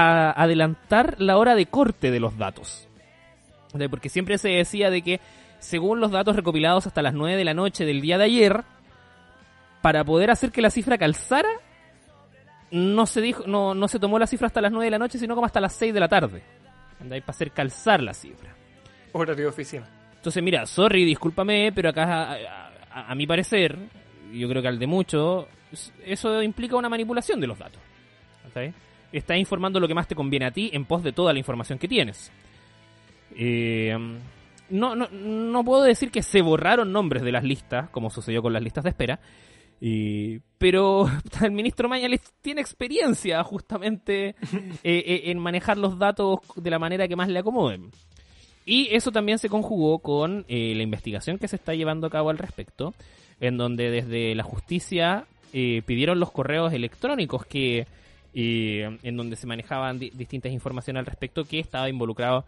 [0.00, 2.86] a- adelantar la hora de corte de los datos.
[3.90, 5.20] Porque siempre se decía de que
[5.58, 8.62] según los datos recopilados hasta las 9 de la noche del día de ayer,
[9.82, 11.48] para poder hacer que la cifra calzara,
[12.70, 15.18] no se dijo, no, no se tomó la cifra hasta las 9 de la noche,
[15.18, 16.42] sino como hasta las 6 de la tarde.
[16.98, 17.20] ¿Cachai?
[17.20, 18.54] Para hacer calzar la cifra.
[19.12, 19.88] Horario de oficina.
[20.16, 22.34] Entonces, mira, sorry, discúlpame, pero acá, a,
[22.92, 23.78] a- a mi parecer,
[24.32, 25.48] yo creo que al de mucho,
[26.04, 27.80] eso implica una manipulación de los datos.
[28.44, 28.72] ¿cachai?
[29.12, 31.78] Estás informando lo que más te conviene a ti en pos de toda la información
[31.78, 32.30] que tienes.
[33.36, 33.96] Eh,
[34.70, 38.52] no, no, no puedo decir que se borraron nombres de las listas, como sucedió con
[38.52, 39.18] las listas de espera,
[39.80, 41.06] y- pero
[41.42, 47.08] el ministro Mañalich tiene experiencia justamente eh, eh, en manejar los datos de la manera
[47.08, 47.90] que más le acomoden.
[48.66, 52.28] Y eso también se conjugó con eh, la investigación que se está llevando a cabo
[52.28, 52.92] al respecto,
[53.40, 57.86] en donde desde la justicia eh, pidieron los correos electrónicos que
[58.34, 62.44] eh, en donde se manejaban di- distintas informaciones al respecto que estaba involucrado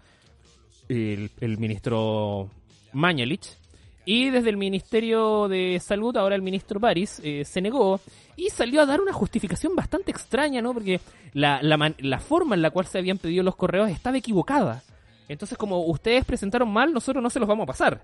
[0.89, 2.49] el, ministro
[2.93, 3.57] Mañalich.
[4.05, 8.01] Y desde el Ministerio de Salud, ahora el ministro París, eh, se negó
[8.35, 10.73] y salió a dar una justificación bastante extraña, ¿no?
[10.73, 11.01] Porque
[11.35, 14.83] la, la, la forma en la cual se habían pedido los correos estaba equivocada.
[15.29, 18.03] Entonces, como ustedes presentaron mal, nosotros no se los vamos a pasar.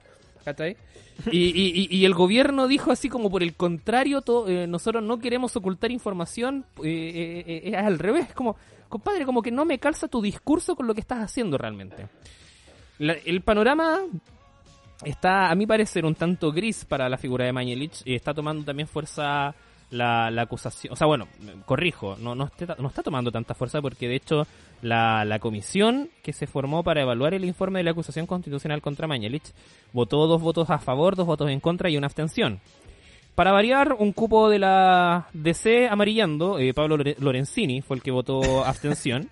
[1.30, 5.18] Y, y- y- el gobierno dijo así como por el contrario, to- eh, nosotros no
[5.18, 8.57] queremos ocultar información, eh, eh, es al revés, como,
[8.88, 12.07] compadre, como que no me calza tu discurso con lo que estás haciendo realmente.
[12.99, 14.01] La- el panorama
[15.05, 18.03] está, a mi parecer, un tanto gris para la figura de Mañelich.
[18.05, 19.55] y está tomando también fuerza
[19.91, 20.93] la, la acusación.
[20.93, 21.28] O sea, bueno,
[21.64, 24.47] corrijo, no, no, esté- no está tomando tanta fuerza porque, de hecho,
[24.82, 29.07] la, la comisión que se formó para evaluar el informe de la acusación constitucional contra
[29.07, 29.53] Mañelich
[29.93, 32.61] votó dos votos a favor, dos votos en contra y una abstención.
[33.34, 38.11] Para variar, un cupo de la DC amarillando, eh, Pablo Lore- Lorenzini fue el que
[38.11, 39.30] votó abstención.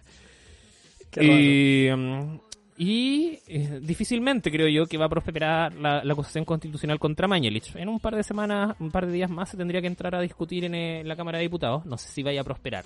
[1.21, 2.39] Y mm,
[2.77, 7.75] y, eh, difícilmente creo yo que va a prosperar la, la acusación constitucional contra Mañelich.
[7.77, 10.21] En un par de semanas, un par de días más se tendría que entrar a
[10.21, 11.87] discutir en, eh, la Cámara de Diputados.
[11.87, 12.85] No sé si vaya a prosperar,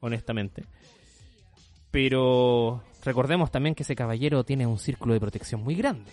[0.00, 0.64] honestamente.
[1.92, 6.10] Pero recordemos también que ese caballero tiene un círculo de protección muy grande.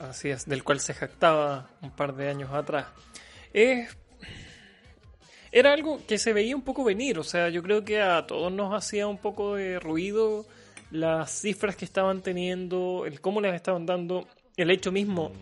[0.00, 2.86] Así es, del cual se jactaba un par de años atrás.
[3.52, 3.96] Es
[5.52, 8.50] era algo que se veía un poco venir, o sea, yo creo que a todos
[8.50, 10.46] nos hacía un poco de ruido
[10.92, 14.26] las cifras que estaban teniendo, el cómo les estaban dando,
[14.56, 15.32] el hecho mismo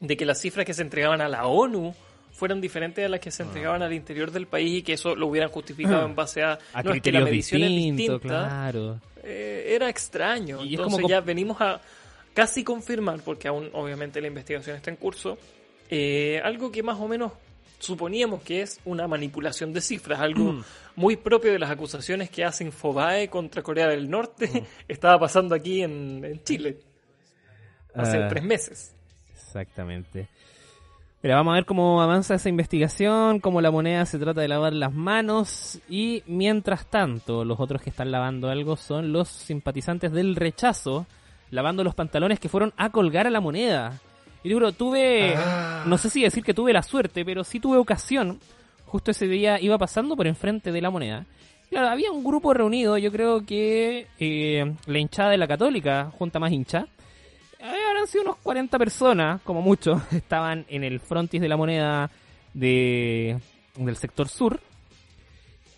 [0.00, 1.94] de que las cifras que se entregaban a la ONU
[2.32, 3.46] fueran diferentes a las que se Ah.
[3.46, 6.82] entregaban al interior del país y que eso lo hubieran justificado en base a, A
[6.82, 9.00] no, es que la medición es distintos, distinta, claro.
[9.22, 10.62] eh, era extraño.
[10.62, 11.80] Y es Entonces como ya venimos a
[12.34, 15.38] casi confirmar, porque aún obviamente la investigación está en curso,
[15.90, 17.32] eh, algo que más o menos
[17.78, 20.64] suponíamos que es una manipulación de cifras, algo Mm.
[20.96, 24.64] muy propio de las acusaciones que hace Infobae contra Corea del Norte, Mm.
[24.88, 26.78] estaba pasando aquí en, en Chile
[27.94, 28.28] hace Ah.
[28.28, 28.94] tres meses.
[29.32, 30.28] Exactamente.
[31.22, 34.74] Mira, vamos a ver cómo avanza esa investigación, cómo la moneda se trata de lavar
[34.74, 40.36] las manos y mientras tanto los otros que están lavando algo son los simpatizantes del
[40.36, 41.06] rechazo,
[41.50, 43.98] lavando los pantalones que fueron a colgar a la moneda.
[44.42, 45.84] Y digo, tuve, Ah.
[45.86, 48.38] no sé si decir que tuve la suerte, pero sí tuve ocasión,
[48.86, 51.26] justo ese día iba pasando por enfrente de la moneda.
[51.68, 56.38] Claro, había un grupo reunido, yo creo que eh, la hinchada de la católica, junta
[56.38, 56.86] más hincha,
[57.58, 62.08] eh, habrán sido unos 40 personas, como mucho, estaban en el frontis de la moneda
[62.54, 63.38] de,
[63.76, 64.60] del sector sur.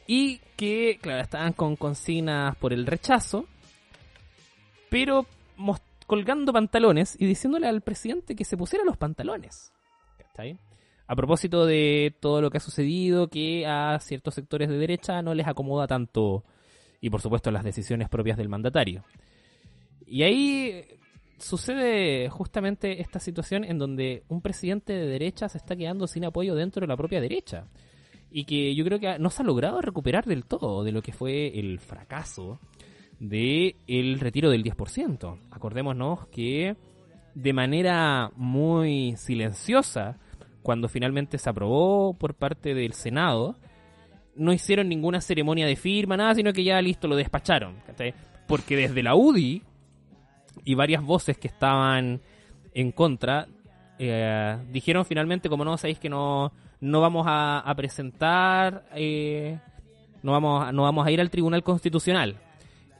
[0.06, 3.46] Y que, claro, estaban con consignas por el rechazo,
[4.90, 5.26] pero
[6.09, 9.72] colgando pantalones y diciéndole al presidente que se pusiera los pantalones.
[10.16, 10.59] ¿Cachai?
[11.06, 15.34] A propósito de todo lo que ha sucedido, que a ciertos sectores de derecha no
[15.34, 16.44] les acomoda tanto,
[17.02, 19.04] y por supuesto las decisiones propias del mandatario.
[20.06, 20.82] Y ahí
[21.38, 26.54] sucede justamente esta situación en donde un presidente de derecha se está quedando sin apoyo
[26.54, 27.66] dentro de la propia derecha.
[28.30, 31.12] Y que yo creo que no se ha logrado recuperar del todo de lo que
[31.12, 32.61] fue el fracaso
[33.20, 35.38] de el retiro del 10%.
[35.50, 36.76] Acordémonos que
[37.34, 40.16] de manera muy silenciosa,
[40.62, 43.56] cuando finalmente se aprobó por parte del Senado,
[44.34, 47.76] no hicieron ninguna ceremonia de firma, nada, sino que ya listo, lo despacharon.
[48.46, 49.62] Porque desde la UDI
[50.64, 52.20] y varias voces que estaban
[52.74, 53.48] en contra
[53.98, 59.58] eh, dijeron finalmente, como no sabéis que no, no vamos a, presentar, eh,
[60.22, 62.36] no, vamos, no vamos a ir al Tribunal Constitucional.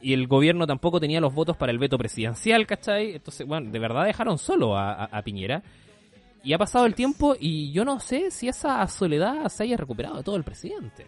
[0.01, 3.15] Y el gobierno tampoco tenía los votos para el veto presidencial, ¿cachai?
[3.15, 5.61] Entonces, bueno, de verdad dejaron solo a, Piñera.
[6.43, 10.17] Y ha pasado el tiempo y yo no sé si esa soledad se haya recuperado
[10.17, 11.05] de todo el presidente.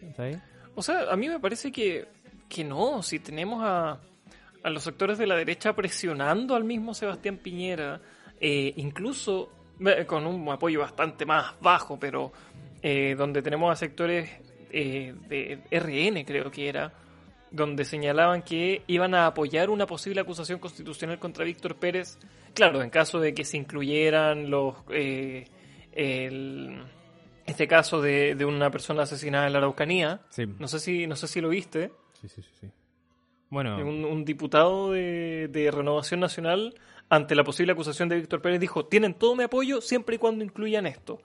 [0.00, 0.40] ¿Cachai?
[0.74, 2.08] O sea, a mí me parece que,
[2.48, 4.00] que no, si tenemos a,
[4.62, 8.00] a los sectores de la derecha presionando al mismo Sebastián Piñera,
[8.40, 9.50] eh, incluso
[9.86, 12.32] eh, con un apoyo bastante más bajo, pero
[12.82, 14.28] eh, donde tenemos a sectores
[14.70, 16.92] eh, de RN, creo que era,
[17.50, 22.18] donde señalaban que iban a apoyar una posible acusación constitucional contra Víctor Pérez,
[22.54, 24.76] claro, en caso de que se incluyeran los...
[24.90, 25.46] eh,
[25.92, 26.82] el,
[27.46, 30.44] este caso de, de una persona asesinada en la Araucanía, Sí.
[30.58, 31.90] no sé si, no sé si lo viste.
[32.20, 32.66] Sí, sí, sí, sí.
[33.48, 36.74] Bueno, Un, un diputado de, de Renovación Nacional,
[37.08, 40.44] ante la posible acusación de Víctor Pérez, dijo: Tienen todo mi apoyo siempre y cuando
[40.44, 41.20] incluyan esto.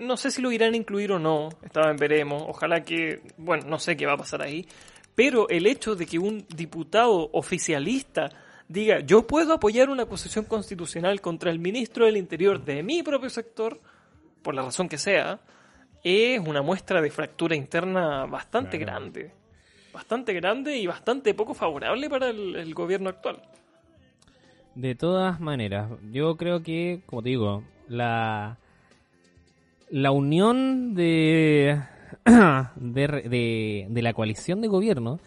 [0.00, 2.42] No sé si lo irán a incluir o no, estaba en veremos.
[2.48, 4.66] Ojalá que, bueno, no sé qué va a pasar ahí.
[5.16, 8.30] Pero el hecho de que un diputado oficialista
[8.68, 13.30] diga: Yo puedo apoyar una acusación constitucional contra el ministro del Interior de mi propio
[13.30, 13.80] sector,
[14.42, 15.40] por la razón que sea,
[16.04, 18.92] es una muestra de fractura interna bastante Claro.
[19.00, 19.32] grande.
[19.92, 23.42] Bastante grande y bastante poco favorable para el, el gobierno actual.
[24.74, 28.58] De todas maneras, yo creo que, como te digo, la,
[29.88, 31.80] la unión de,
[32.76, 35.18] de, de, de la coalición de gobierno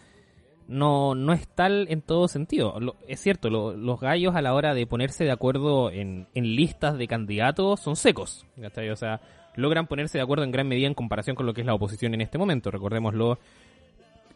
[0.68, 2.78] no, no es tal en todo sentido.
[2.78, 6.54] Lo- es cierto, lo- los gallos a la hora de ponerse de acuerdo en, en
[6.56, 8.46] listas de candidatos son secos.
[8.60, 8.88] ¿cachai?
[8.90, 9.20] O sea,
[9.56, 12.14] logran ponerse de acuerdo en gran medida en comparación con lo que es la oposición
[12.14, 12.70] en este momento.
[12.70, 13.38] Recordémoslo,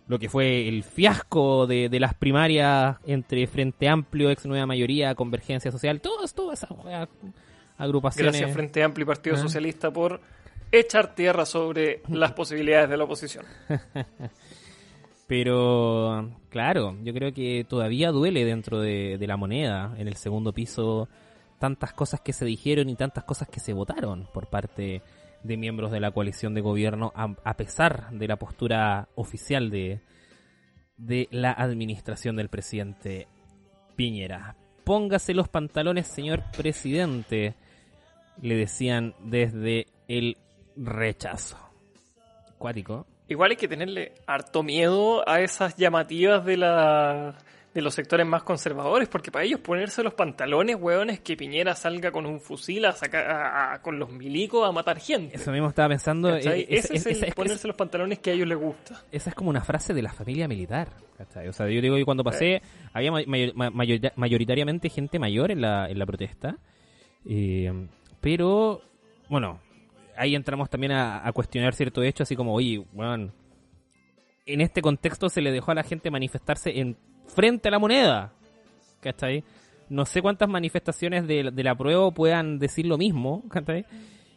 [0.09, 5.15] lo que fue el fiasco de, de las primarias entre Frente Amplio, ex Nueva Mayoría,
[5.15, 6.77] Convergencia Social, todas, todas esas
[7.79, 8.33] agrupaciones.
[8.33, 9.39] Gracias Frente Amplio y Partido Ah.
[9.39, 10.21] Socialista por
[10.81, 13.45] echar tierra sobre las posibilidades de la oposición.
[15.27, 20.53] Pero, claro, yo creo que todavía duele dentro de, de la moneda, en el segundo
[20.53, 21.09] piso,
[21.59, 25.03] tantas cosas que se dijeron y tantas cosas que se votaron por parte
[25.43, 30.01] de miembros de la coalición de gobierno, a, a pesar de la postura oficial de,
[30.97, 33.29] de la administración del presidente
[33.97, 34.57] Piñera.
[34.85, 37.55] Póngase los pantalones, señor presidente,
[38.41, 40.37] le decían desde el
[40.77, 41.59] rechazo.
[42.59, 43.07] Cuático.
[43.29, 47.37] Igual hay que tenerle harto miedo a esas llamativas de la
[47.73, 51.75] de los sectores más conservadores, porque para ellos ponerse los pantalones, weón, es que Piñera
[51.75, 55.35] salga con un fusil a sacar a- a- con los milicos a matar gente.
[55.35, 56.37] Eso mismo estaba pensando.
[56.37, 59.03] Eh, es- Ese es, es- el es- ponerse los pantalones que a ellos les gusta.
[59.11, 60.87] esa es como una frase de la familia militar.
[61.19, 61.49] ¿cachai?
[61.49, 62.63] O sea, yo digo que cuando pasé,
[62.93, 66.57] había mayor- ma- mayor- mayoritariamente gente mayor en la, en la protesta.
[67.27, 67.89] eh,
[68.21, 68.83] pero,
[69.29, 69.61] bueno,
[70.17, 73.33] ahí entramos también a, a cuestionar cierto hecho, así como, oye, bueno,
[74.47, 76.97] en este contexto se le dejó a la gente manifestarse en
[77.27, 78.33] frente a la moneda.
[79.01, 79.45] ¿Cachai?
[79.89, 83.85] No sé cuántas manifestaciones de, de la prueba puedan decir lo mismo, ¿cachai?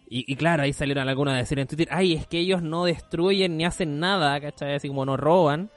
[0.10, 2.86] Y, y claro, ahí salieron algunas a decir en Twitter, ay, es que ellos no
[2.86, 4.76] destruyen ni hacen nada, ¿cachai?
[4.76, 5.70] Así como no roban.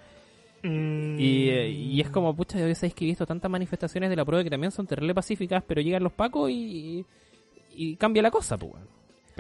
[0.62, 4.26] Y, eh, y es como, pucha, yo sabéis que he visto tantas manifestaciones de la
[4.26, 7.05] prueba que también son terrible pacíficas, pero llegan los pacos y,
[7.70, 8.74] y cambia la cosa, pues.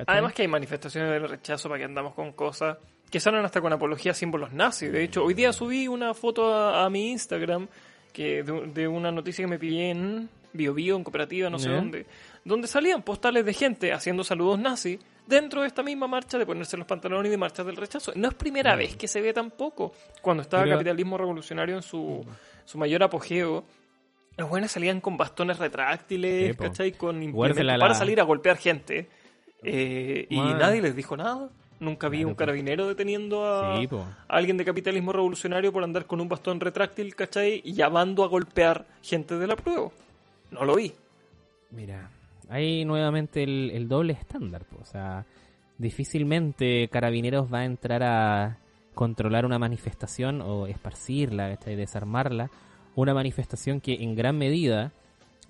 [0.06, 2.76] Además que hay manifestaciones de rechazo para que andamos con cosas
[3.10, 4.92] que salen hasta con apología a símbolos nazis.
[4.92, 7.66] De hecho, hoy día subí una foto a, a mi Instagram
[8.12, 12.06] que de, de una noticia que me pillé en BioBio, en cooperativa, no sé dónde,
[12.44, 16.76] donde salían postales de gente haciendo saludos nazis dentro de esta misma marcha de ponerse
[16.76, 18.12] los pantalones y de marchas del rechazo.
[18.16, 19.92] No es primera vez que se ve tampoco.
[20.22, 22.24] Cuando estaba Pero- capitalismo revolucionario en su,
[22.64, 23.64] su mayor apogeo,
[24.36, 26.56] los buenos salían con bastones retráctiles.
[26.56, 26.92] ¿cachai?
[26.92, 29.08] Con implementos para salir a golpear gente.
[29.62, 31.48] Eh, y nadie les dijo nada.
[31.80, 32.38] Nunca vi Claro, un po.
[32.38, 34.00] carabinero deteniendo a, Sí, po.
[34.28, 37.62] a alguien de capitalismo revolucionario por andar con un bastón retráctil, ¿cachai?
[37.64, 39.88] Y llamando a golpear gente de la prueba.
[40.50, 40.92] No lo vi.
[41.70, 42.10] Mira,
[42.50, 44.64] hay nuevamente el, el doble estándar.
[44.64, 44.78] po.
[44.82, 45.24] O sea,
[45.78, 48.58] difícilmente Carabineros va a entrar a
[48.94, 51.76] controlar una manifestación o esparcirla, ¿cachai?
[51.76, 52.50] desarmarla.
[52.94, 54.92] Una manifestación que en gran medida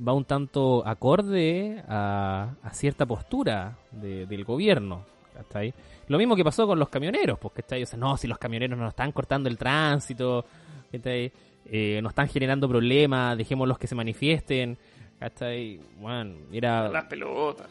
[0.06, 5.04] va un tanto acorde a, a cierta postura de- del gobierno.
[5.34, 5.72] ¿cachai?
[6.08, 7.82] Lo mismo que pasó con los camioneros, ¿cachai?
[7.82, 10.44] O sea, no, si los camioneros nos están cortando el tránsito.
[10.92, 14.76] Eh, nos están generando problemas, dejémoslos que se manifiesten.
[15.18, 15.78] ¿cachai?
[15.98, 17.68] Bueno, era Las pelotas.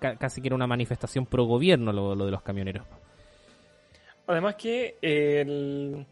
[0.00, 2.84] ca- casi que era una manifestación pro gobierno lo, lo de los camioneros.
[4.26, 6.04] Además que el-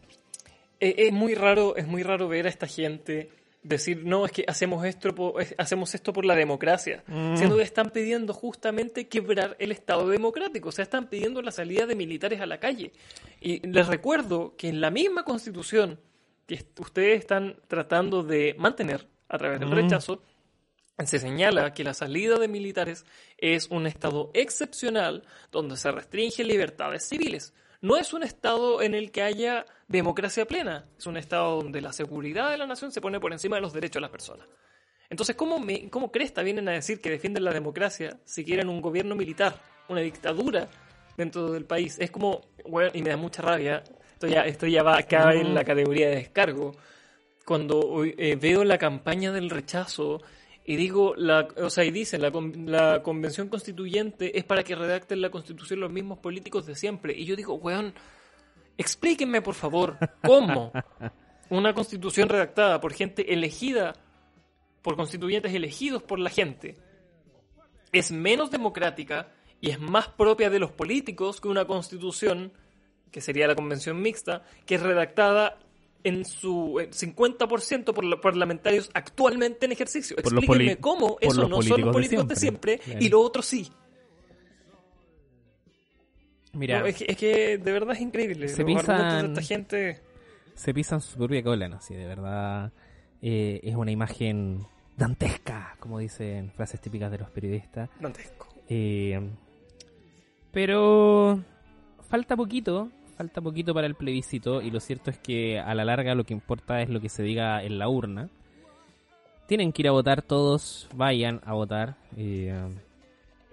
[0.81, 3.29] e- es muy raro, es muy raro ver a esta gente
[3.69, 7.03] decir no es que hacemos esto por, es- hacemos esto por la democracia,
[7.37, 11.87] siendo que están pidiendo justamente quebrar el Estado democrático, o sea, están pidiendo la salida
[11.87, 12.93] de militares a la calle.
[13.41, 15.99] Y les recuerdo que en la misma Constitución
[16.47, 20.23] que ustedes están tratando de mantener a través del rechazo,
[21.05, 23.05] se señala que la salida de militares
[23.37, 27.53] es un estado excepcional donde se restringen libertades civiles.
[27.81, 31.93] No es un estado en el que haya democracia plena, es un estado donde la
[31.93, 34.47] seguridad de la nación se pone por encima de los derechos de las personas.
[35.09, 38.81] Entonces, ¿cómo, me, cómo cresta vienen a decir que defienden la democracia si quieren un
[38.81, 40.69] gobierno militar, una dictadura
[41.17, 41.99] dentro del país?
[42.01, 45.55] Es como, bueno, y me da mucha rabia, esto ya, esto ya va acá en
[45.55, 46.73] la categoría de descargo,
[47.45, 50.21] cuando eh, veo la campaña del rechazo
[50.69, 52.33] y digo, la, o sea, y dicen, la,
[52.67, 57.15] la convención constituyente es para que redacten la constitución los mismos políticos de siempre.
[57.17, 57.95] Y yo digo, weón,
[58.77, 60.73] explíquenme por favor, ¿cómo
[61.51, 63.95] una constitución redactada por gente elegida,
[64.83, 66.77] por constituyentes elegidos por la gente,
[67.93, 69.29] es menos democrática
[69.61, 72.53] y es más propia de los políticos que una constitución,
[73.13, 75.59] que sería la convención mixta, que es redactada
[76.07, 80.17] en su eh, 50% por los parlamentarios actualmente en ejercicio.
[80.17, 82.81] Por Explíquenme cómo eso no son los políticos de siempre.
[83.01, 83.69] y lo otro sí.
[86.53, 88.49] Mira, No, es, que, es que de verdad es increíble.
[88.49, 90.01] Se argumentos de gente.
[90.55, 91.81] se pisan su propia cola, ¿no?
[91.81, 92.73] Sí, de verdad
[93.21, 94.65] eh, es una imagen
[94.97, 97.91] dantesca, como dicen frases típicas de los periodistas.
[98.01, 98.47] Dantesco.
[98.69, 99.21] Eh,
[100.53, 101.43] pero
[102.09, 106.15] falta poquito, falta poquito para el plebiscito y lo cierto es que a la larga
[106.15, 108.29] lo que importa es lo que se diga en la urna.
[109.47, 111.97] Tienen que ir a votar todos, vayan a votar.
[112.17, 112.53] eh,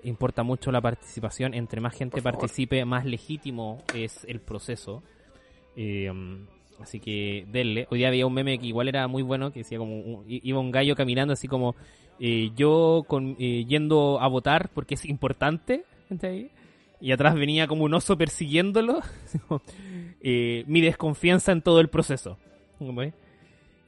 [0.04, 5.02] importa mucho la participación, entre más gente participe, más legítimo es el proceso.
[5.78, 6.12] Eh,
[6.82, 7.88] así que denle.
[7.90, 10.60] Hoy día había un meme que igual era muy bueno, que decía como un- iba
[10.60, 11.76] un gallo caminando así como
[12.20, 15.84] eh, yo con, eh, yendo a votar porque es importante.
[17.04, 19.02] Y atrás venía como un oso persiguiéndolo.
[20.22, 22.38] eh, mi desconfianza en todo el proceso.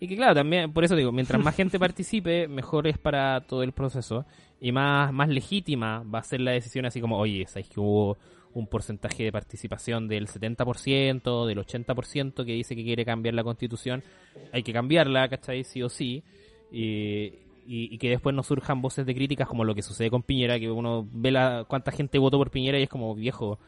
[0.01, 3.63] Y que claro, también, por eso digo, mientras más gente participe, mejor es para todo
[3.63, 4.25] el proceso.
[4.59, 8.17] Y más, más legítima va a ser la decisión así como, oye, ¿sabes que hubo
[8.53, 14.03] un porcentaje de participación del 70%, del 80% que dice que quiere cambiar la constitución?
[14.51, 15.63] Hay que cambiarla, ¿cachai?
[15.63, 16.21] Sí o sí.
[16.69, 17.31] Y,
[17.65, 20.69] y, que después no surjan voces de críticas como lo que sucede con Piñera, que
[20.69, 23.59] uno ve la, cuánta gente votó por Piñera y es como, viejo,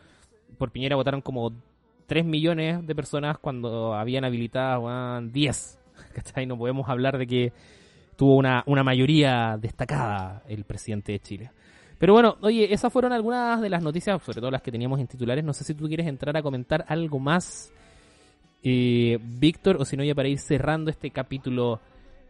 [0.57, 1.51] por Piñera votaron como
[2.07, 5.79] 3 millones de personas cuando habían habilitadas weón, 10.
[6.13, 6.45] ¿cachai?
[6.45, 7.53] No podemos hablar de que
[8.15, 11.51] tuvo una, una mayoría destacada el presidente de Chile.
[11.99, 15.07] Pero bueno, oye, esas fueron algunas de las noticias, sobre todo las que teníamos en
[15.07, 15.43] titulares.
[15.43, 17.71] No sé si tú quieres entrar a comentar algo más,
[18.63, 21.79] eh, Víctor, o si no, ya para ir cerrando este capítulo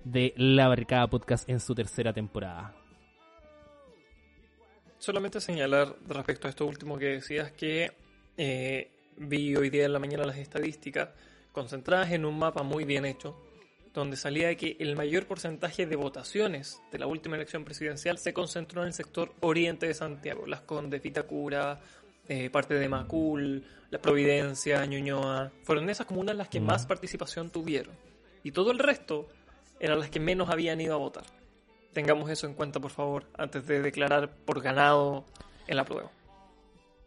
[0.04, 2.76] de La Barricada Podcast en su tercera temporada.
[4.98, 7.92] Solamente señalar respecto a esto último que decías que
[8.38, 11.10] eh, vi hoy día en la mañana las estadísticas
[11.52, 13.36] concentradas en un mapa muy bien hecho,
[13.94, 18.82] donde salía que el mayor porcentaje de votaciones de la última elección presidencial se concentró
[18.82, 21.80] en el sector oriente de Santiago, Las Condes, Vitacura,
[22.28, 27.96] eh, parte de Macul, La Providencia, Ñuñoa, fueron esas comunas las que más participación tuvieron.
[28.44, 29.30] Y todo el resto
[29.80, 31.24] eran las que menos habían ido a votar.
[31.94, 35.26] Tengamos eso en cuenta, por favor, antes de declarar por ganado
[35.68, 36.12] en la prueba.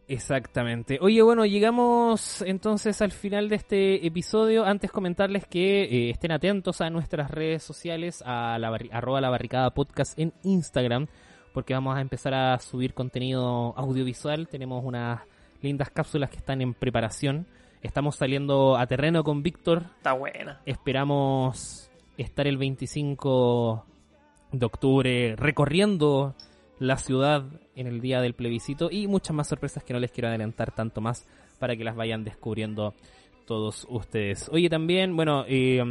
[0.08, 0.98] Exactamente.
[1.00, 4.64] Oye, bueno, llegamos entonces al final de este episodio.
[4.64, 9.70] Antes comentarles que eh, estén atentos a nuestras redes sociales, a la arroba la barricada
[9.70, 11.06] podcast en Instagram,
[11.54, 14.48] porque vamos a empezar a subir contenido audiovisual.
[14.48, 15.20] Tenemos unas
[15.62, 17.46] lindas cápsulas que están en preparación.
[17.80, 19.84] Estamos saliendo a terreno con Víctor.
[19.98, 20.60] Está buena.
[20.66, 23.84] Esperamos estar el 25
[24.52, 26.34] de octubre recorriendo
[26.78, 27.44] la ciudad
[27.76, 31.00] en el día del plebiscito y muchas más sorpresas que no les quiero adelantar tanto
[31.00, 31.26] más
[31.58, 32.94] para que las vayan descubriendo
[33.50, 34.48] todos ustedes.
[34.52, 35.82] Oye, también, bueno, eh,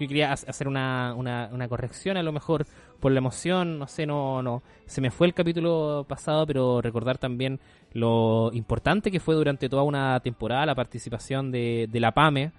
[0.00, 2.66] yo quería hacer una, una, una, corrección, a lo mejor
[3.00, 7.18] por la emoción, no sé, no, no, se me fue el capítulo pasado, pero recordar
[7.18, 7.60] también
[7.92, 12.52] lo importante que fue durante toda una temporada la participación de, de la PAME,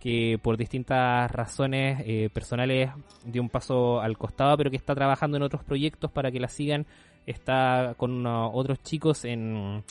[0.00, 2.90] que por distintas razones eh, personales
[3.24, 6.48] dio un paso al costado, pero que está trabajando en otros proyectos para que la
[6.48, 6.86] sigan.
[7.26, 9.82] Está con otros chicos en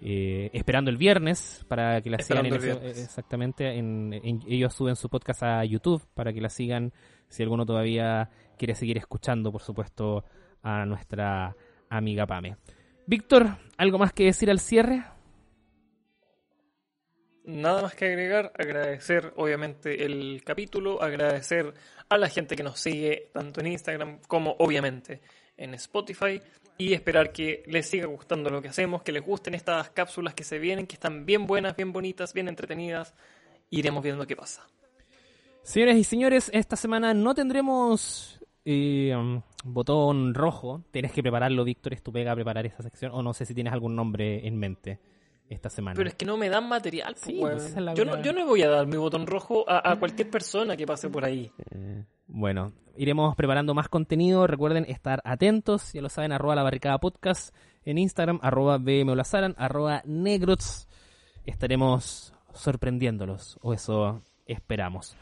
[0.00, 5.44] eh, esperando el viernes para que la sigan en exactamente en, ellos suben su podcast
[5.44, 6.92] a YouTube para que la sigan
[7.28, 8.28] si alguno todavía
[8.58, 10.24] quiere seguir escuchando por supuesto
[10.60, 11.54] a nuestra
[11.88, 12.56] amiga Pame.
[13.06, 15.04] Víctor algo más que decir al cierre
[17.44, 21.74] Nada más que agregar, agradecer obviamente el capítulo, agradecer
[22.08, 25.20] a la gente que nos sigue tanto en Instagram como obviamente
[25.56, 26.40] en Spotify
[26.78, 30.44] y esperar que les siga gustando lo que hacemos, que les gusten estas cápsulas que
[30.44, 33.14] se vienen, que están bien buenas, bien bonitas, bien entretenidas.
[33.70, 34.66] Iremos viendo qué pasa.
[35.62, 40.84] Señores y señores, esta semana no tendremos eh, um, botón rojo.
[40.90, 43.12] Tienes que prepararlo, Víctor, es tu preparar esa sección.
[43.14, 45.00] O no sé si tienes algún nombre en mente
[45.48, 45.96] esta semana.
[45.96, 47.14] Pero es que no me dan material.
[47.14, 50.86] Pues, yo, no, yo, no, voy a dar mi botón rojo a, cualquier persona que
[50.86, 51.50] pase por ahí.
[51.70, 54.46] Eh, bueno, iremos preparando más contenido.
[54.46, 55.92] Recuerden estar atentos.
[55.92, 60.88] Ya lo saben, arroba la barricada podcast en Instagram, arroba bmolazaran, arroba negrots.
[61.44, 65.16] Estaremos sorprendiéndolos, o eso esperamos.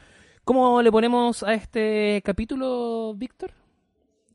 [0.45, 3.53] ¿Cómo le ponemos a este capítulo, Víctor?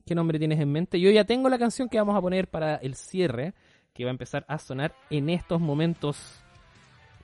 [0.05, 0.99] ¿Qué nombre tienes en mente?
[0.99, 3.53] Yo ya tengo la canción que vamos a poner para el cierre,
[3.95, 6.17] que va a empezar a sonar en estos momentos.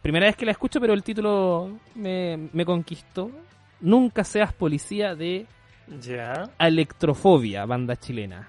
[0.01, 3.29] Primera vez que la escucho, pero el título me, me conquistó.
[3.81, 5.45] Nunca seas policía de
[5.99, 6.49] ya.
[6.57, 8.47] Electrofobia, banda chilena.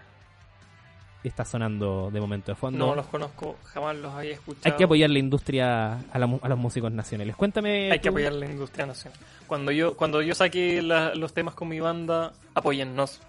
[1.24, 2.86] Está sonando de momento de fondo.
[2.86, 4.72] No los conozco, jamás los había escuchado.
[4.72, 7.36] Hay que apoyar la industria a, los músicos nacionales.
[7.36, 7.92] Cuéntame.
[7.92, 9.18] Hay que apoyar la industria nacional.
[9.46, 13.20] Cuando yo, cuando yo saque los temas con mi banda, apóyennos.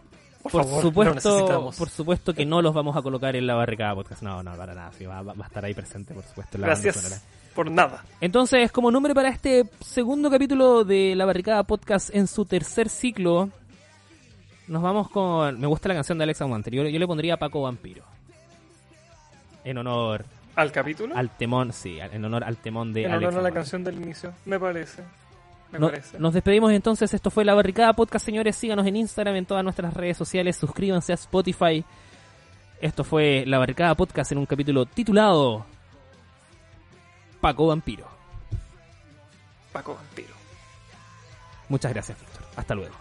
[0.43, 4.21] Por, supuesto, por supuesto que no los vamos a colocar en la barricada podcast.
[4.21, 4.91] No, no, para nada.
[5.07, 6.57] va, a estar ahí presente, por supuesto.
[6.57, 7.23] Gracias
[7.55, 8.03] por nada.
[8.19, 13.49] Entonces, como nombre para este segundo capítulo de la barricada podcast en su tercer ciclo,
[14.67, 15.59] nos vamos con.
[15.59, 16.73] Me gusta la canción de Alexa Wanter.
[16.73, 18.03] Yo, le pondría Paco Vampiro.
[19.63, 20.25] En honor.
[20.55, 21.15] ¿Al capítulo?
[21.15, 24.33] Al temón, sí, en honor al temón de En honor a la canción del inicio,
[24.45, 25.03] me parece.
[25.73, 26.19] Me parece.
[26.19, 27.13] Nos despedimos entonces.
[27.13, 28.55] Esto fue La Barricada Podcast, señores.
[28.55, 30.55] Síganos en Instagram, en todas nuestras redes sociales.
[30.55, 31.83] Suscríbanse a Spotify.
[32.79, 35.65] Esto fue La Barricada Podcast en un capítulo titulado
[37.41, 38.07] Paco Vampiro.
[39.71, 40.33] Paco Vampiro.
[41.69, 42.43] Muchas gracias, Víctor.
[42.55, 42.93] Hasta luego.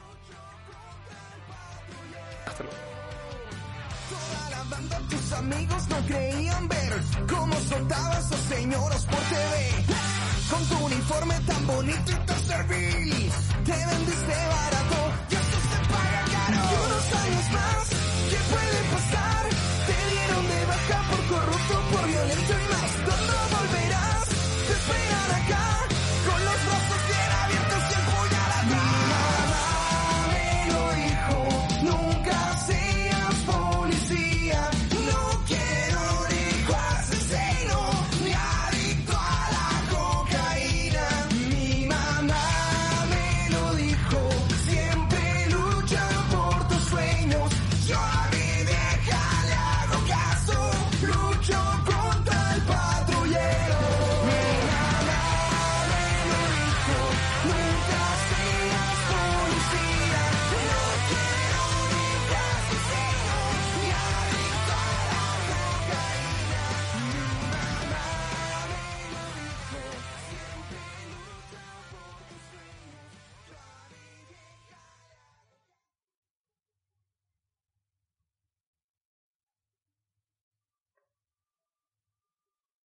[5.11, 6.93] tus amigos no creían ver
[7.29, 10.12] cómo soltabas a señoros por TV
[10.53, 13.33] con tu uniforme tan bonito y tan servil.
[13.65, 14.99] Te vendiste barato
[15.31, 16.57] y eso se paga caro.
[16.57, 18.02] Y unos años más.